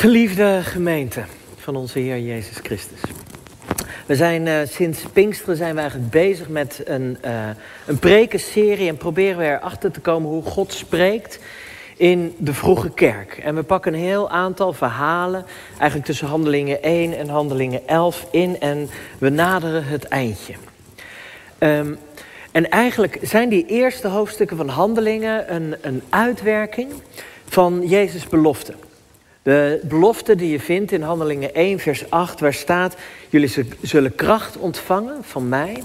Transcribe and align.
Geliefde 0.00 0.60
gemeente 0.62 1.24
van 1.56 1.76
onze 1.76 1.98
Heer 1.98 2.18
Jezus 2.18 2.56
Christus. 2.62 3.00
We 4.06 4.16
zijn 4.16 4.46
uh, 4.46 4.58
sinds 4.64 5.02
Pinksteren 5.12 5.56
zijn 5.56 5.74
we 5.74 5.80
eigenlijk 5.80 6.10
bezig 6.10 6.48
met 6.48 6.82
een, 6.84 7.18
uh, 7.24 7.48
een 7.86 7.98
prekenserie 7.98 8.88
en 8.88 8.96
proberen 8.96 9.38
we 9.38 9.44
erachter 9.44 9.90
te 9.90 10.00
komen 10.00 10.30
hoe 10.30 10.42
God 10.42 10.72
spreekt 10.72 11.38
in 11.96 12.34
de 12.38 12.54
vroege 12.54 12.90
kerk. 12.90 13.38
En 13.38 13.54
we 13.54 13.62
pakken 13.62 13.94
een 13.94 14.00
heel 14.00 14.30
aantal 14.30 14.72
verhalen, 14.72 15.44
eigenlijk 15.70 16.04
tussen 16.04 16.26
handelingen 16.26 16.82
1 16.82 17.16
en 17.16 17.28
handelingen 17.28 17.88
11 17.88 18.26
in 18.30 18.60
en 18.60 18.88
we 19.18 19.28
naderen 19.28 19.84
het 19.84 20.04
eindje. 20.04 20.54
Um, 21.58 21.98
en 22.52 22.70
eigenlijk 22.70 23.18
zijn 23.22 23.48
die 23.48 23.66
eerste 23.66 24.08
hoofdstukken 24.08 24.56
van 24.56 24.68
handelingen 24.68 25.54
een, 25.54 25.76
een 25.80 26.02
uitwerking 26.08 26.92
van 27.44 27.86
Jezus' 27.86 28.28
belofte. 28.28 28.74
De 29.50 29.80
belofte 29.82 30.34
die 30.34 30.50
je 30.50 30.60
vindt 30.60 30.92
in 30.92 31.02
Handelingen 31.02 31.54
1, 31.54 31.78
vers 31.78 32.10
8, 32.10 32.40
waar 32.40 32.54
staat: 32.54 32.96
Jullie 33.28 33.66
zullen 33.80 34.14
kracht 34.14 34.56
ontvangen 34.56 35.24
van 35.24 35.48
mij. 35.48 35.82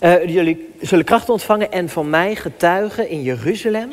Uh, 0.00 0.26
jullie 0.26 0.74
zullen 0.80 1.04
kracht 1.04 1.28
ontvangen 1.28 1.72
en 1.72 1.88
van 1.88 2.10
mij 2.10 2.34
getuigen 2.34 3.08
in 3.08 3.22
Jeruzalem, 3.22 3.90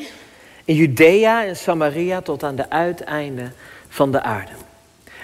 in 0.65 0.75
Judea 0.75 1.45
en 1.45 1.55
Samaria 1.55 2.21
tot 2.21 2.43
aan 2.43 2.55
de 2.55 2.70
uiteinden 2.70 3.53
van 3.88 4.11
de 4.11 4.21
aarde. 4.21 4.51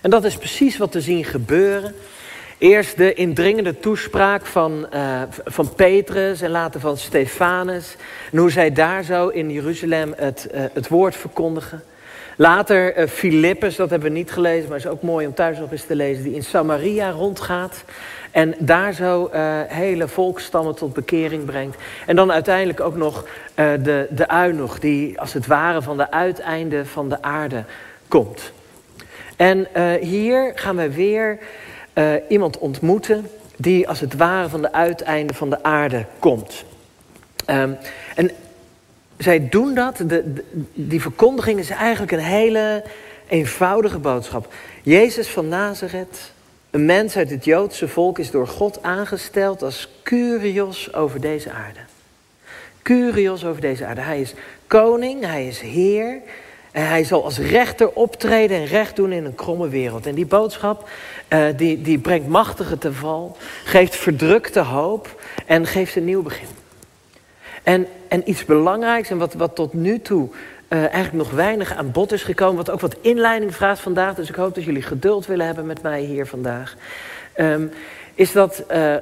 En 0.02 0.10
dat 0.10 0.24
is 0.24 0.38
precies 0.38 0.78
wat 0.78 0.92
te 0.92 1.02
zien 1.02 1.26
gebeuren. 1.26 1.96
Eerst 2.58 2.98
de 2.98 3.14
indringende 3.14 3.80
toespraak 3.80 4.46
van, 4.46 4.88
uh, 4.94 5.22
van 5.46 5.74
Petrus 5.76 6.42
en 6.42 6.52
later 6.52 6.80
van 6.80 6.98
Stefanus. 6.98 7.96
En 8.32 8.38
hoe 8.38 8.52
zij 8.52 8.72
daar 8.72 9.04
zo 9.04 9.28
in 9.28 9.52
Jeruzalem 9.52 10.14
het, 10.18 10.48
uh, 10.54 10.62
het 10.74 10.88
woord 10.88 11.16
verkondigen. 11.16 11.84
Later 12.42 12.98
uh, 12.98 13.08
Filippus, 13.08 13.76
dat 13.76 13.90
hebben 13.90 14.12
we 14.12 14.18
niet 14.18 14.32
gelezen, 14.32 14.70
maar 14.70 14.78
is 14.78 14.88
ook 14.88 15.02
mooi 15.02 15.28
om 15.28 15.34
thuis 15.34 15.60
nog 15.60 15.72
eens 15.72 15.86
te 15.86 15.96
lezen, 15.96 16.24
die 16.24 16.34
in 16.34 16.44
Samaria 16.44 17.10
rondgaat. 17.10 17.84
En 18.32 18.56
daar 18.60 18.94
zo 18.94 19.30
uh, 19.34 19.60
hele 19.68 20.08
volkstammen 20.08 20.76
tot 20.76 20.94
bekering 20.94 21.46
brengt. 21.46 21.78
En 22.06 22.16
dan 22.16 22.32
uiteindelijk 22.32 22.80
ook 22.80 22.96
nog 22.96 23.24
uh, 23.24 23.72
de, 23.84 24.08
de 24.10 24.78
die 24.80 25.20
als 25.20 25.34
het 25.34 25.48
ware 25.48 25.82
van 25.82 25.98
de 25.98 26.12
uiteinden 26.12 26.88
van 26.88 27.10
de 27.10 27.22
aarde 27.22 27.64
komt. 28.08 28.52
En 29.36 29.68
hier 30.02 30.52
gaan 30.56 30.76
we 30.76 30.92
weer 30.92 31.38
iemand 32.28 32.58
ontmoeten 32.58 33.30
die 33.56 33.88
als 33.88 34.00
het 34.00 34.16
ware 34.16 34.50
van 34.50 34.62
de 34.62 34.74
uiteinden 34.74 35.36
van 35.36 35.50
de 35.50 35.64
aarde 35.64 36.06
komt. 36.20 36.64
Um, 37.48 37.78
en 38.16 38.32
zij 39.24 39.50
doen 39.50 39.74
dat. 39.74 39.98
De, 39.98 40.44
die 40.74 41.02
verkondiging 41.02 41.60
is 41.60 41.70
eigenlijk 41.70 42.12
een 42.12 42.20
hele 42.20 42.84
eenvoudige 43.28 43.98
boodschap. 43.98 44.54
Jezus 44.82 45.28
van 45.28 45.48
Nazareth, 45.48 46.32
een 46.70 46.86
mens 46.86 47.18
uit 47.18 47.30
het 47.30 47.46
Joodse 47.46 47.88
volk, 47.88 48.20
is 48.20 48.32
door 48.32 48.48
God 48.48 48.84
aangesteld 48.84 49.62
als 49.62 49.90
Curios 50.04 50.94
over 50.94 51.22
deze 51.22 51.52
aarde. 51.52 51.80
Curios 52.82 53.46
over 53.46 53.62
deze 53.62 53.86
aarde. 53.86 54.02
Hij 54.02 54.22
is 54.22 54.34
koning, 54.68 55.26
hij 55.26 55.48
is 55.48 55.60
heer. 55.60 56.22
En 56.72 56.88
hij 56.88 57.04
zal 57.04 57.24
als 57.24 57.38
rechter 57.38 57.90
optreden 57.90 58.58
en 58.58 58.66
recht 58.66 58.96
doen 58.96 59.12
in 59.12 59.26
een 59.26 59.36
kromme 59.36 59.70
wereld. 59.70 60.06
En 60.06 60.16
die 60.16 60.26
boodschap 60.26 60.90
uh, 61.30 61.46
die, 61.56 61.82
die 61.82 62.00
brengt 62.00 62.28
machtige 62.28 62.78
te 62.78 62.94
val, 62.94 63.38
geeft 63.64 63.96
verdrukte 63.96 64.60
hoop 64.60 65.22
en 65.46 65.66
geeft 65.66 65.96
een 65.96 66.06
nieuw 66.06 66.22
begin. 66.22 66.48
En, 67.64 67.88
en 68.12 68.30
iets 68.30 68.46
belangrijks 68.46 69.10
en 69.10 69.18
wat, 69.18 69.34
wat 69.34 69.56
tot 69.56 69.74
nu 69.74 70.00
toe 70.00 70.30
uh, 70.30 70.80
eigenlijk 70.80 71.14
nog 71.14 71.32
weinig 71.32 71.74
aan 71.74 71.92
bod 71.92 72.12
is 72.12 72.24
gekomen, 72.24 72.56
wat 72.56 72.70
ook 72.70 72.80
wat 72.80 72.96
inleiding 73.02 73.56
vraagt 73.56 73.82
vandaag, 73.82 74.16
dus 74.16 74.30
ik 74.30 74.36
hoop 74.36 74.56
dat 74.56 74.64
jullie 74.64 74.82
geduld 74.82 75.26
willen 75.26 75.46
hebben 75.46 75.66
met 75.66 75.82
mij 75.82 76.02
hier 76.02 76.26
vandaag, 76.26 76.76
um, 77.38 77.72
is 78.16 78.32
dat, 78.32 78.64
uh, 78.72 78.96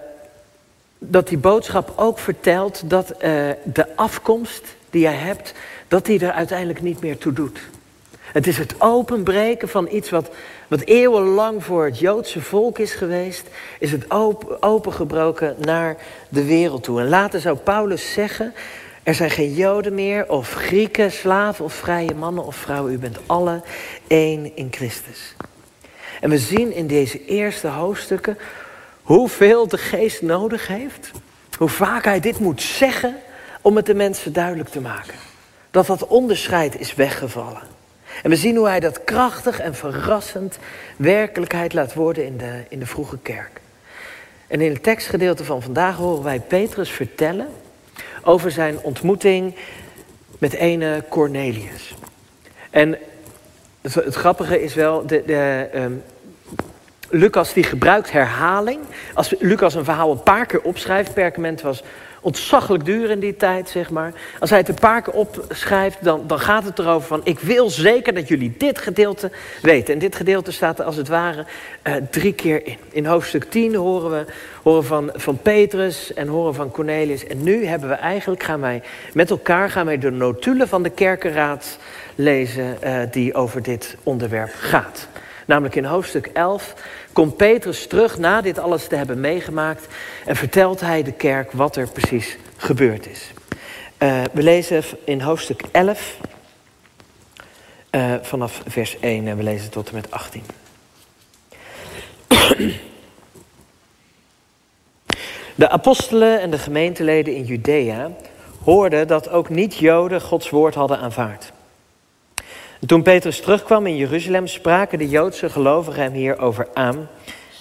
dat 0.97 1.27
die 1.27 1.37
boodschap 1.37 1.93
ook 1.95 2.19
vertelt 2.19 2.89
dat 2.89 3.11
uh, 3.11 3.19
de 3.63 3.95
afkomst 3.95 4.63
die 4.89 5.01
jij 5.01 5.15
hebt, 5.15 5.53
dat 5.87 6.05
die 6.05 6.25
er 6.25 6.31
uiteindelijk 6.31 6.81
niet 6.81 7.01
meer 7.01 7.17
toe 7.17 7.33
doet. 7.33 7.59
Het 8.19 8.47
is 8.47 8.57
het 8.57 8.75
openbreken 8.77 9.69
van 9.69 9.87
iets 9.91 10.09
wat, 10.09 10.29
wat 10.67 10.81
eeuwenlang 10.81 11.63
voor 11.63 11.85
het 11.85 11.99
Joodse 11.99 12.41
volk 12.41 12.79
is 12.79 12.93
geweest, 12.93 13.47
is 13.79 13.91
het 13.91 14.11
open, 14.11 14.61
opengebroken 14.61 15.55
naar 15.59 15.97
de 16.29 16.45
wereld 16.45 16.83
toe. 16.83 16.99
En 16.99 17.09
later 17.09 17.39
zou 17.39 17.57
Paulus 17.57 18.13
zeggen, 18.13 18.53
er 19.03 19.15
zijn 19.15 19.29
geen 19.29 19.53
Joden 19.53 19.93
meer, 19.93 20.29
of 20.29 20.53
Grieken, 20.53 21.11
slaven 21.11 21.65
of 21.65 21.73
vrije 21.73 22.15
mannen 22.15 22.45
of 22.45 22.55
vrouwen. 22.55 22.93
U 22.93 22.97
bent 22.97 23.17
alle 23.25 23.61
één 24.07 24.55
in 24.55 24.67
Christus. 24.71 25.35
En 26.21 26.29
we 26.29 26.37
zien 26.37 26.73
in 26.73 26.87
deze 26.87 27.25
eerste 27.25 27.67
hoofdstukken 27.67 28.37
hoeveel 29.01 29.67
de 29.67 29.77
geest 29.77 30.21
nodig 30.21 30.67
heeft. 30.67 31.11
Hoe 31.57 31.69
vaak 31.69 32.05
hij 32.05 32.19
dit 32.19 32.39
moet 32.39 32.61
zeggen 32.61 33.15
om 33.61 33.75
het 33.75 33.85
de 33.85 33.93
mensen 33.93 34.33
duidelijk 34.33 34.69
te 34.69 34.81
maken. 34.81 35.15
Dat 35.71 35.85
dat 35.85 36.07
onderscheid 36.07 36.79
is 36.79 36.95
weggevallen. 36.95 37.61
En 38.23 38.29
we 38.29 38.35
zien 38.35 38.55
hoe 38.55 38.67
hij 38.67 38.79
dat 38.79 39.03
krachtig 39.03 39.59
en 39.59 39.75
verrassend 39.75 40.57
werkelijkheid 40.97 41.73
laat 41.73 41.93
worden 41.93 42.25
in 42.25 42.37
de, 42.37 42.63
in 42.69 42.79
de 42.79 42.85
vroege 42.85 43.17
kerk. 43.17 43.61
En 44.47 44.61
in 44.61 44.73
het 44.73 44.83
tekstgedeelte 44.83 45.43
van 45.43 45.61
vandaag 45.61 45.95
horen 45.95 46.23
wij 46.23 46.39
Petrus 46.39 46.89
vertellen 46.89 47.47
over 48.23 48.51
zijn 48.51 48.79
ontmoeting 48.81 49.55
met 50.37 50.53
ene 50.53 51.03
Cornelius. 51.09 51.95
En 52.69 52.97
het, 53.81 54.15
grappige 54.15 54.61
is 54.61 54.73
wel, 54.73 55.05
de, 55.05 55.23
de, 55.25 55.69
um, 55.75 56.03
Lucas 57.09 57.53
die 57.53 57.63
gebruikt 57.63 58.11
herhaling. 58.11 58.79
Als 59.13 59.35
Lucas 59.39 59.75
een 59.75 59.83
verhaal 59.83 60.11
een 60.11 60.23
paar 60.23 60.45
keer 60.45 60.61
opschrijft, 60.61 61.13
perkament 61.13 61.61
was 61.61 61.83
ontzaglijk 62.21 62.85
duur 62.85 63.09
in 63.09 63.19
die 63.19 63.35
tijd, 63.35 63.69
zeg 63.69 63.89
maar. 63.89 64.13
Als 64.39 64.49
hij 64.49 64.59
het 64.59 64.67
een 64.67 64.75
paar 64.75 65.01
keer 65.01 65.13
opschrijft, 65.13 66.03
dan, 66.03 66.23
dan 66.27 66.39
gaat 66.39 66.63
het 66.63 66.79
erover 66.79 67.07
van... 67.07 67.21
ik 67.23 67.39
wil 67.39 67.69
zeker 67.69 68.13
dat 68.13 68.27
jullie 68.27 68.55
dit 68.57 68.79
gedeelte 68.79 69.31
weten. 69.61 69.93
En 69.93 69.99
dit 69.99 70.15
gedeelte 70.15 70.51
staat 70.51 70.79
er 70.79 70.85
als 70.85 70.95
het 70.95 71.07
ware 71.07 71.45
uh, 71.83 71.93
drie 72.09 72.33
keer 72.33 72.65
in. 72.65 72.77
In 72.89 73.05
hoofdstuk 73.05 73.43
10 73.43 73.75
horen 73.75 74.11
we 74.11 74.25
horen 74.63 74.85
van, 74.85 75.09
van 75.13 75.37
Petrus 75.37 76.13
en 76.13 76.27
horen 76.27 76.53
van 76.53 76.71
Cornelius. 76.71 77.27
En 77.27 77.43
nu 77.43 77.65
hebben 77.65 77.89
we 77.89 77.95
eigenlijk, 77.95 78.43
gaan 78.43 78.61
wij 78.61 78.81
met 79.13 79.29
elkaar 79.29 79.69
gaan 79.69 79.85
wij 79.85 79.97
de 79.97 80.11
notulen 80.11 80.67
van 80.67 80.83
de 80.83 80.89
kerkenraad 80.89 81.77
lezen... 82.15 82.77
Uh, 82.83 82.99
die 83.11 83.33
over 83.33 83.63
dit 83.63 83.95
onderwerp 84.03 84.51
gaat. 84.59 85.07
Namelijk 85.49 85.75
in 85.75 85.85
hoofdstuk 85.85 86.29
11 86.33 86.73
komt 87.13 87.37
Petrus 87.37 87.87
terug 87.87 88.17
na 88.17 88.41
dit 88.41 88.59
alles 88.59 88.87
te 88.87 88.95
hebben 88.95 89.19
meegemaakt 89.19 89.87
en 90.25 90.35
vertelt 90.35 90.81
hij 90.81 91.03
de 91.03 91.11
kerk 91.11 91.51
wat 91.51 91.75
er 91.75 91.87
precies 91.87 92.37
gebeurd 92.57 93.07
is. 93.07 93.31
Uh, 93.99 94.21
we 94.33 94.43
lezen 94.43 94.83
in 95.03 95.21
hoofdstuk 95.21 95.63
11 95.71 96.17
uh, 97.91 98.13
vanaf 98.21 98.61
vers 98.67 98.99
1 98.99 99.27
en 99.27 99.37
we 99.37 99.43
lezen 99.43 99.69
tot 99.69 99.87
en 99.89 99.95
met 99.95 100.11
18. 100.11 100.43
De 105.55 105.69
apostelen 105.69 106.41
en 106.41 106.51
de 106.51 106.57
gemeenteleden 106.57 107.35
in 107.35 107.43
Judea 107.43 108.11
hoorden 108.63 109.07
dat 109.07 109.29
ook 109.29 109.49
niet-Joden 109.49 110.21
Gods 110.21 110.49
woord 110.49 110.75
hadden 110.75 110.99
aanvaard. 110.99 111.51
En 112.79 112.87
toen 112.87 113.01
Petrus 113.01 113.41
terugkwam 113.41 113.85
in 113.85 113.95
Jeruzalem, 113.95 114.47
spraken 114.47 114.97
de 114.97 115.09
Joodse 115.09 115.49
gelovigen 115.49 116.03
hem 116.03 116.13
hierover 116.13 116.67
aan. 116.73 117.09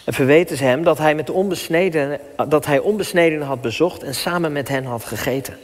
En 0.05 0.15
verweten 0.15 0.57
ze 0.57 0.65
hem 0.65 0.83
dat 0.83 0.99
hij, 0.99 1.15
met 1.15 1.31
onbesneden, 1.31 2.21
dat 2.49 2.67
hij 2.67 2.79
onbesneden 2.79 3.43
had 3.43 3.61
bezocht 3.61 4.03
en 4.03 4.15
samen 4.15 4.53
met 4.53 4.69
hen 4.69 4.85
had 4.85 5.05
gegeten. 5.05 5.57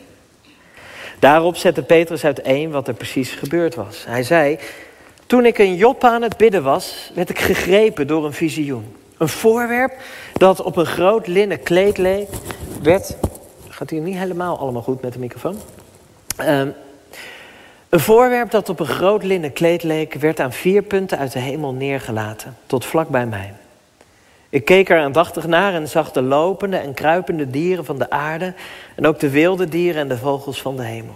Daarop 1.18 1.56
zette 1.56 1.82
Petrus 1.82 2.24
uiteen 2.24 2.70
wat 2.70 2.88
er 2.88 2.94
precies 2.94 3.32
gebeurd 3.32 3.74
was. 3.74 4.04
Hij 4.06 4.22
zei, 4.22 4.58
toen 5.26 5.46
ik 5.46 5.58
in 5.58 5.74
Joppe 5.74 6.06
aan 6.06 6.22
het 6.22 6.36
bidden 6.36 6.62
was, 6.62 7.10
werd 7.14 7.30
ik 7.30 7.38
gegrepen 7.38 8.06
door 8.06 8.24
een 8.24 8.32
visioen. 8.32 8.96
Een 9.18 9.28
voorwerp 9.28 9.92
dat 10.32 10.62
op 10.62 10.76
een 10.76 10.86
groot 10.86 11.26
linnen 11.26 11.62
kleed 11.62 11.98
leek, 11.98 12.28
werd... 12.82 13.16
Gaat 13.68 13.90
hier 13.90 14.00
niet 14.00 14.16
helemaal 14.16 14.58
allemaal 14.58 14.82
goed 14.82 15.02
met 15.02 15.12
de 15.12 15.18
microfoon? 15.18 15.58
Uh, 16.40 16.62
een 17.94 18.00
voorwerp 18.00 18.50
dat 18.50 18.68
op 18.68 18.80
een 18.80 18.86
groot 18.86 19.22
linnen 19.22 19.52
kleed 19.52 19.82
leek, 19.82 20.14
werd 20.14 20.40
aan 20.40 20.52
vier 20.52 20.82
punten 20.82 21.18
uit 21.18 21.32
de 21.32 21.38
hemel 21.38 21.72
neergelaten, 21.72 22.56
tot 22.66 22.84
vlak 22.84 23.08
bij 23.08 23.26
mij. 23.26 23.52
Ik 24.48 24.64
keek 24.64 24.90
er 24.90 24.98
aandachtig 24.98 25.46
naar 25.46 25.74
en 25.74 25.88
zag 25.88 26.12
de 26.12 26.22
lopende 26.22 26.76
en 26.76 26.94
kruipende 26.94 27.50
dieren 27.50 27.84
van 27.84 27.98
de 27.98 28.10
aarde 28.10 28.54
en 28.96 29.06
ook 29.06 29.20
de 29.20 29.30
wilde 29.30 29.68
dieren 29.68 30.00
en 30.00 30.08
de 30.08 30.18
vogels 30.18 30.62
van 30.62 30.76
de 30.76 30.82
hemel. 30.82 31.14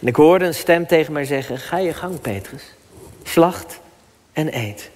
En 0.00 0.06
ik 0.06 0.16
hoorde 0.16 0.44
een 0.44 0.54
stem 0.54 0.86
tegen 0.86 1.12
mij 1.12 1.24
zeggen: 1.24 1.58
Ga 1.58 1.78
je 1.78 1.94
gang, 1.94 2.20
Petrus, 2.20 2.74
slacht 3.22 3.80
en 4.32 4.56
eet. 4.56 4.90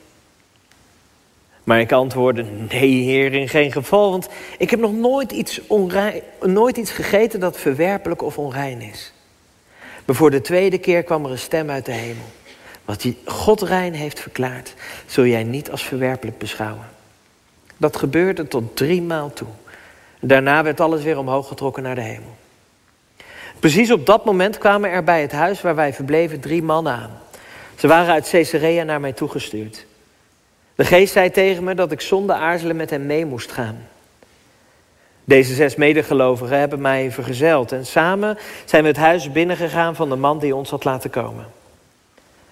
Maar 1.64 1.80
ik 1.80 1.92
antwoordde: 1.92 2.44
Nee, 2.68 3.02
heer, 3.02 3.32
in 3.32 3.48
geen 3.48 3.72
geval, 3.72 4.10
want 4.10 4.28
ik 4.58 4.70
heb 4.70 4.80
nog 4.80 4.92
nooit 4.92 5.32
iets, 5.32 5.60
onrein, 5.66 6.22
nooit 6.40 6.76
iets 6.76 6.90
gegeten 6.90 7.40
dat 7.40 7.58
verwerpelijk 7.58 8.22
of 8.22 8.38
onrein 8.38 8.80
is. 8.80 9.12
Maar 10.04 10.16
voor 10.16 10.30
de 10.30 10.40
tweede 10.40 10.78
keer 10.78 11.02
kwam 11.02 11.24
er 11.24 11.30
een 11.30 11.38
stem 11.38 11.70
uit 11.70 11.84
de 11.84 11.92
hemel. 11.92 12.24
Wat 12.84 13.06
God 13.24 13.62
rein 13.62 13.92
heeft 13.92 14.20
verklaard, 14.20 14.74
zul 15.06 15.26
jij 15.26 15.44
niet 15.44 15.70
als 15.70 15.82
verwerpelijk 15.82 16.38
beschouwen. 16.38 16.88
Dat 17.76 17.96
gebeurde 17.96 18.48
tot 18.48 18.76
drie 18.76 19.02
maal 19.02 19.32
toe. 19.32 19.48
Daarna 20.20 20.62
werd 20.62 20.80
alles 20.80 21.02
weer 21.02 21.18
omhoog 21.18 21.48
getrokken 21.48 21.82
naar 21.82 21.94
de 21.94 22.00
hemel. 22.00 22.36
Precies 23.58 23.90
op 23.90 24.06
dat 24.06 24.24
moment 24.24 24.58
kwamen 24.58 24.90
er 24.90 25.04
bij 25.04 25.20
het 25.20 25.32
huis 25.32 25.60
waar 25.60 25.74
wij 25.74 25.94
verbleven 25.94 26.40
drie 26.40 26.62
mannen 26.62 26.92
aan. 26.92 27.18
Ze 27.78 27.86
waren 27.86 28.12
uit 28.12 28.28
Caesarea 28.30 28.82
naar 28.82 29.00
mij 29.00 29.12
toegestuurd. 29.12 29.86
De 30.74 30.84
geest 30.84 31.12
zei 31.12 31.30
tegen 31.30 31.64
me 31.64 31.74
dat 31.74 31.92
ik 31.92 32.00
zonder 32.00 32.36
aarzelen 32.36 32.76
met 32.76 32.90
hem 32.90 33.06
mee 33.06 33.26
moest 33.26 33.52
gaan. 33.52 33.88
Deze 35.24 35.54
zes 35.54 35.76
medegelovigen 35.76 36.58
hebben 36.58 36.80
mij 36.80 37.10
vergezeld 37.10 37.72
en 37.72 37.86
samen 37.86 38.38
zijn 38.64 38.82
we 38.82 38.88
het 38.88 38.96
huis 38.96 39.32
binnengegaan 39.32 39.94
van 39.94 40.08
de 40.08 40.16
man 40.16 40.38
die 40.38 40.54
ons 40.54 40.70
had 40.70 40.84
laten 40.84 41.10
komen. 41.10 41.46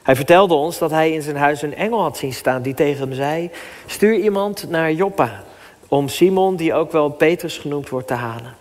Hij 0.03 0.17
vertelde 0.17 0.55
ons 0.55 0.79
dat 0.79 0.91
hij 0.91 1.13
in 1.13 1.23
zijn 1.23 1.37
huis 1.37 1.63
een 1.63 1.75
engel 1.75 2.03
had 2.03 2.17
zien 2.17 2.33
staan 2.33 2.63
die 2.63 2.75
tegen 2.75 3.01
hem 3.01 3.13
zei: 3.13 3.51
Stuur 3.87 4.15
iemand 4.15 4.71
naar 4.71 4.93
Joppa 4.93 5.43
om 5.89 6.09
Simon, 6.09 6.57
die 6.57 6.75
ook 6.75 6.93
wel 6.93 7.09
Petrus 7.09 7.59
genoemd 7.59 7.89
wordt, 7.89 8.07
te 8.07 8.15
halen. 8.15 8.55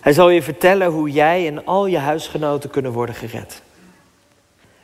Hij 0.00 0.12
zal 0.12 0.28
je 0.28 0.42
vertellen 0.42 0.88
hoe 0.88 1.10
jij 1.10 1.46
en 1.46 1.66
al 1.66 1.86
je 1.86 1.98
huisgenoten 1.98 2.70
kunnen 2.70 2.92
worden 2.92 3.14
gered. 3.14 3.62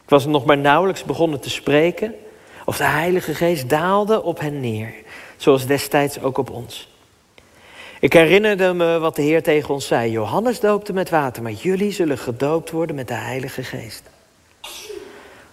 Ik 0.03 0.13
was 0.13 0.27
nog 0.27 0.45
maar 0.45 0.59
nauwelijks 0.59 1.05
begonnen 1.05 1.41
te 1.41 1.51
spreken 1.51 2.15
of 2.65 2.77
de 2.77 2.85
Heilige 2.85 3.35
Geest 3.35 3.69
daalde 3.69 4.23
op 4.23 4.41
hen 4.41 4.61
neer, 4.61 4.95
zoals 5.37 5.67
destijds 5.67 6.21
ook 6.23 6.39
op 6.39 6.51
ons. 6.51 6.89
Ik 8.00 8.12
herinnerde 8.12 8.72
me 8.72 8.98
wat 8.98 9.16
de 9.16 9.22
Heer 9.22 9.43
tegen 9.43 9.75
ons 9.75 9.87
zei. 9.87 10.10
Johannes 10.10 10.60
doopte 10.60 10.93
met 10.93 11.10
water, 11.10 11.43
maar 11.43 11.52
jullie 11.52 11.93
zullen 11.93 12.19
gedoopt 12.19 12.70
worden 12.70 12.96
met 12.96 13.08
de 13.08 13.14
Heilige 13.14 13.62
Geest. 13.62 14.02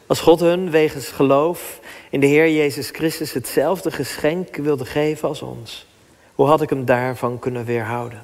Als 0.08 0.20
God 0.20 0.40
hun 0.40 0.70
wegens 0.70 1.08
geloof 1.08 1.80
in 2.10 2.20
de 2.20 2.26
Heer 2.26 2.50
Jezus 2.50 2.90
Christus 2.90 3.34
hetzelfde 3.34 3.92
geschenk 3.92 4.56
wilde 4.56 4.86
geven 4.86 5.28
als 5.28 5.42
ons, 5.42 5.86
hoe 6.36 6.48
had 6.48 6.62
ik 6.62 6.70
hem 6.70 6.86
daarvan 6.86 7.40
kunnen 7.40 7.66
weerhouden? 7.66 8.22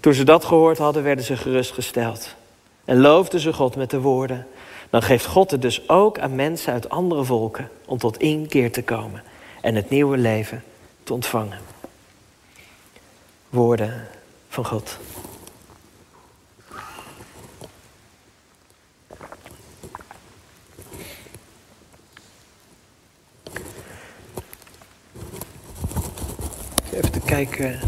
Toen 0.00 0.14
ze 0.14 0.24
dat 0.24 0.44
gehoord 0.44 0.78
hadden, 0.78 1.02
werden 1.02 1.24
ze 1.24 1.36
gerustgesteld 1.36 2.34
en 2.84 3.00
loofden 3.00 3.40
ze 3.40 3.52
God 3.52 3.76
met 3.76 3.90
de 3.90 4.00
woorden. 4.00 4.46
Dan 4.90 5.02
geeft 5.02 5.26
God 5.26 5.50
het 5.50 5.62
dus 5.62 5.88
ook 5.88 6.18
aan 6.18 6.34
mensen 6.34 6.72
uit 6.72 6.88
andere 6.88 7.24
volken 7.24 7.70
om 7.86 7.98
tot 7.98 8.18
inkeer 8.18 8.72
te 8.72 8.82
komen 8.82 9.22
en 9.60 9.74
het 9.74 9.90
nieuwe 9.90 10.16
leven 10.16 10.62
te 11.02 11.12
ontvangen. 11.12 11.58
Woorden 13.50 14.08
van 14.48 14.66
God. 14.66 14.98
Even 26.92 27.10
te 27.10 27.20
kijken. 27.24 27.80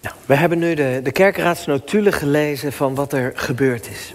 Nou, 0.00 0.14
we 0.26 0.34
hebben 0.34 0.58
nu 0.58 0.74
de, 0.74 1.00
de 1.02 1.12
kerkraadsnotulen 1.12 2.12
gelezen 2.12 2.72
van 2.72 2.94
wat 2.94 3.12
er 3.12 3.32
gebeurd 3.34 3.88
is. 3.88 4.14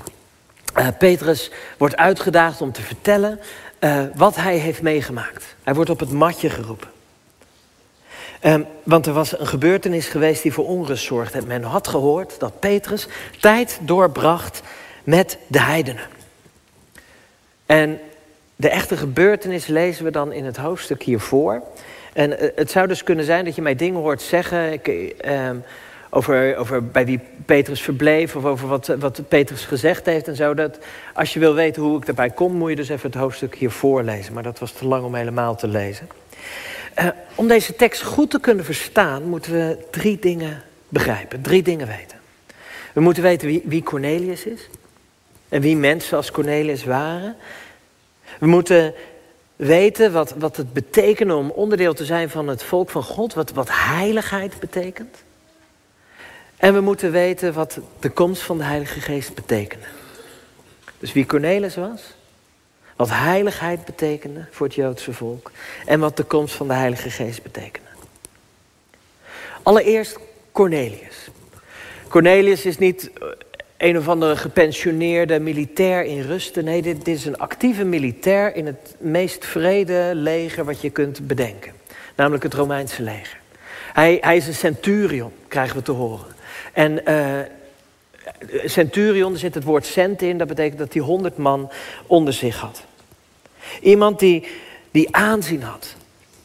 Uh, 0.77 0.87
Petrus 0.97 1.51
wordt 1.77 1.95
uitgedaagd 1.95 2.61
om 2.61 2.71
te 2.71 2.81
vertellen 2.81 3.39
uh, 3.79 4.03
wat 4.15 4.35
hij 4.35 4.57
heeft 4.57 4.81
meegemaakt. 4.81 5.55
Hij 5.63 5.73
wordt 5.73 5.89
op 5.89 5.99
het 5.99 6.11
matje 6.11 6.49
geroepen. 6.49 6.87
Um, 8.41 8.65
want 8.83 9.05
er 9.05 9.13
was 9.13 9.39
een 9.39 9.47
gebeurtenis 9.47 10.07
geweest 10.07 10.41
die 10.41 10.53
voor 10.53 10.67
onrust 10.67 11.05
zorgde. 11.05 11.41
Men 11.45 11.63
had 11.63 11.87
gehoord 11.87 12.39
dat 12.39 12.59
Petrus 12.59 13.07
tijd 13.39 13.79
doorbracht 13.81 14.61
met 15.03 15.37
de 15.47 15.61
heidenen. 15.61 16.07
En 17.65 17.99
de 18.55 18.69
echte 18.69 18.97
gebeurtenis 18.97 19.67
lezen 19.67 20.03
we 20.03 20.11
dan 20.11 20.31
in 20.31 20.45
het 20.45 20.57
hoofdstuk 20.57 21.03
hiervoor. 21.03 21.61
En 22.13 22.31
uh, 22.31 22.49
het 22.55 22.71
zou 22.71 22.87
dus 22.87 23.03
kunnen 23.03 23.25
zijn 23.25 23.45
dat 23.45 23.55
je 23.55 23.61
mij 23.61 23.75
dingen 23.75 23.99
hoort 23.99 24.21
zeggen. 24.21 24.71
Ik, 24.71 25.15
um, 25.25 25.63
over, 26.15 26.57
over 26.57 26.85
bij 26.85 27.05
wie 27.05 27.19
Petrus 27.45 27.81
verbleef 27.81 28.35
of 28.35 28.45
over 28.45 28.67
wat, 28.67 28.87
wat 28.87 29.21
Petrus 29.27 29.65
gezegd 29.65 30.05
heeft 30.05 30.27
en 30.27 30.35
zo. 30.35 30.53
Dat, 30.53 30.77
als 31.13 31.33
je 31.33 31.39
wil 31.39 31.53
weten 31.53 31.81
hoe 31.81 31.97
ik 31.97 32.05
daarbij 32.05 32.29
kom, 32.29 32.53
moet 32.53 32.69
je 32.69 32.75
dus 32.75 32.89
even 32.89 33.11
het 33.11 33.19
hoofdstuk 33.19 33.55
hier 33.55 33.71
voorlezen. 33.71 34.33
Maar 34.33 34.43
dat 34.43 34.59
was 34.59 34.71
te 34.71 34.85
lang 34.85 35.03
om 35.03 35.15
helemaal 35.15 35.55
te 35.55 35.67
lezen. 35.67 36.09
Uh, 36.99 37.07
om 37.35 37.47
deze 37.47 37.75
tekst 37.75 38.01
goed 38.01 38.29
te 38.29 38.39
kunnen 38.39 38.65
verstaan, 38.65 39.23
moeten 39.23 39.51
we 39.51 39.77
drie 39.91 40.19
dingen 40.19 40.61
begrijpen, 40.89 41.41
drie 41.41 41.63
dingen 41.63 41.87
weten. 41.87 42.17
We 42.93 43.01
moeten 43.01 43.23
weten 43.23 43.47
wie, 43.47 43.61
wie 43.65 43.83
Cornelius 43.83 44.45
is 44.45 44.69
en 45.49 45.61
wie 45.61 45.75
mensen 45.75 46.17
als 46.17 46.31
Cornelius 46.31 46.83
waren. 46.83 47.35
We 48.39 48.47
moeten 48.47 48.93
weten 49.55 50.11
wat, 50.11 50.33
wat 50.37 50.57
het 50.57 50.73
betekent 50.73 51.31
om 51.31 51.49
onderdeel 51.49 51.93
te 51.93 52.05
zijn 52.05 52.29
van 52.29 52.47
het 52.47 52.63
volk 52.63 52.89
van 52.89 53.03
God, 53.03 53.33
wat, 53.33 53.51
wat 53.51 53.69
heiligheid 53.71 54.59
betekent. 54.59 55.24
En 56.65 56.73
we 56.73 56.81
moeten 56.81 57.11
weten 57.11 57.53
wat 57.53 57.79
de 57.99 58.09
komst 58.09 58.41
van 58.41 58.57
de 58.57 58.63
Heilige 58.63 58.99
Geest 59.01 59.35
betekende. 59.35 59.85
Dus 60.99 61.13
wie 61.13 61.25
Cornelis 61.25 61.75
was, 61.75 62.01
wat 62.95 63.09
heiligheid 63.11 63.85
betekende 63.85 64.45
voor 64.51 64.65
het 64.65 64.75
Joodse 64.75 65.13
volk 65.13 65.51
en 65.85 65.99
wat 65.99 66.17
de 66.17 66.23
komst 66.23 66.55
van 66.55 66.67
de 66.67 66.73
Heilige 66.73 67.09
Geest 67.09 67.43
betekende. 67.43 67.87
Allereerst 69.63 70.17
Cornelius. 70.51 71.27
Cornelius 72.07 72.65
is 72.65 72.77
niet 72.77 73.11
een 73.77 73.97
of 73.97 74.07
andere 74.07 74.35
gepensioneerde 74.35 75.39
militair 75.39 76.03
in 76.03 76.21
rusten. 76.21 76.63
Nee, 76.63 76.81
dit, 76.81 77.05
dit 77.05 77.15
is 77.15 77.25
een 77.25 77.37
actieve 77.37 77.83
militair 77.83 78.55
in 78.55 78.65
het 78.65 78.95
meest 78.97 79.45
vrede 79.45 80.11
leger 80.13 80.65
wat 80.65 80.81
je 80.81 80.89
kunt 80.89 81.27
bedenken. 81.27 81.73
Namelijk 82.15 82.43
het 82.43 82.53
Romeinse 82.53 83.03
leger. 83.03 83.39
Hij, 83.93 84.17
hij 84.21 84.37
is 84.37 84.47
een 84.47 84.53
centurion, 84.53 85.31
krijgen 85.47 85.75
we 85.75 85.81
te 85.81 85.91
horen. 85.91 86.34
En 86.73 87.01
uh, 87.09 87.39
centurion, 88.65 89.33
er 89.33 89.39
zit 89.39 89.55
het 89.55 89.63
woord 89.63 89.85
cent 89.85 90.21
in, 90.21 90.37
dat 90.37 90.47
betekent 90.47 90.79
dat 90.79 90.93
hij 90.93 91.01
honderd 91.01 91.37
man 91.37 91.71
onder 92.07 92.33
zich 92.33 92.59
had. 92.59 92.83
Iemand 93.81 94.19
die, 94.19 94.47
die 94.91 95.15
aanzien 95.15 95.63
had. 95.63 95.95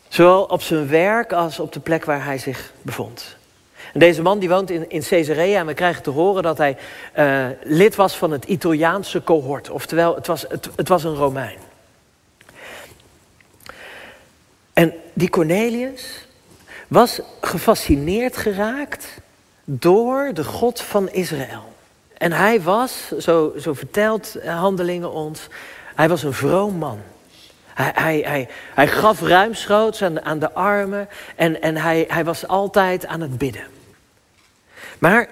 Zowel 0.08 0.42
op 0.42 0.62
zijn 0.62 0.88
werk 0.88 1.32
als 1.32 1.60
op 1.60 1.72
de 1.72 1.80
plek 1.80 2.04
waar 2.04 2.24
hij 2.24 2.38
zich 2.38 2.72
bevond. 2.82 3.36
En 3.92 4.00
deze 4.00 4.22
man 4.22 4.38
die 4.38 4.48
woont 4.48 4.70
in, 4.70 4.90
in 4.90 5.02
Caesarea 5.02 5.58
en 5.60 5.66
we 5.66 5.74
krijgen 5.74 6.02
te 6.02 6.10
horen 6.10 6.42
dat 6.42 6.58
hij 6.58 6.76
uh, 7.18 7.46
lid 7.62 7.94
was 7.94 8.16
van 8.16 8.30
het 8.30 8.44
Italiaanse 8.44 9.22
cohort. 9.22 9.70
Oftewel, 9.70 10.14
het 10.14 10.26
was, 10.26 10.44
het 10.76 10.88
was 10.88 11.04
een 11.04 11.14
Romein. 11.14 11.58
En 14.72 14.94
die 15.12 15.30
Cornelius 15.30 16.26
was 16.88 17.20
gefascineerd 17.40 18.36
geraakt 18.36 19.06
door 19.72 20.30
de 20.34 20.44
God 20.44 20.80
van 20.80 21.10
Israël. 21.10 21.72
En 22.18 22.32
hij 22.32 22.62
was, 22.62 23.12
zo, 23.18 23.52
zo 23.58 23.74
vertelt 23.74 24.36
Handelingen 24.44 25.12
ons, 25.12 25.46
hij 25.94 26.08
was 26.08 26.22
een 26.22 26.32
vroom 26.32 26.74
man. 26.74 26.98
Hij, 27.74 27.92
hij, 27.94 28.20
hij, 28.20 28.48
hij 28.74 28.88
gaf 28.88 29.22
ruimschoots 29.22 30.02
aan, 30.02 30.24
aan 30.24 30.38
de 30.38 30.52
armen 30.52 31.08
en, 31.36 31.62
en 31.62 31.76
hij, 31.76 32.04
hij 32.08 32.24
was 32.24 32.46
altijd 32.46 33.06
aan 33.06 33.20
het 33.20 33.38
bidden. 33.38 33.64
Maar 34.98 35.28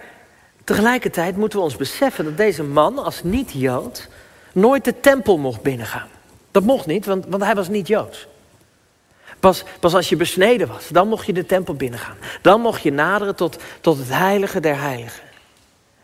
tegelijkertijd 0.65 1.37
moeten 1.37 1.59
we 1.59 1.65
ons 1.65 1.77
beseffen 1.77 2.25
dat 2.25 2.37
deze 2.37 2.63
man 2.63 2.99
als 2.99 3.23
niet-Jood 3.23 4.09
nooit 4.53 4.85
de 4.85 5.01
tempel 5.01 5.39
mocht 5.39 5.63
binnengaan. 5.63 6.09
Dat 6.51 6.63
mocht 6.63 6.87
niet, 6.87 7.07
want, 7.07 7.25
want 7.29 7.45
hij 7.45 7.55
was 7.55 7.69
niet 7.69 7.87
Joods. 7.87 8.27
Pas, 9.41 9.65
pas 9.81 9.95
als 9.95 10.09
je 10.09 10.17
besneden 10.17 10.69
was, 10.69 10.89
dan 10.89 11.09
mocht 11.09 11.27
je 11.27 11.33
de 11.33 11.47
tempel 11.47 11.75
binnengaan. 11.75 12.17
Dan 12.43 12.61
mocht 12.61 12.83
je 12.83 12.93
naderen 12.93 13.37
tot, 13.37 13.57
tot 13.81 13.99
het 13.99 14.09
heilige 14.09 14.61
der 14.61 14.81
heiligen. 14.81 15.23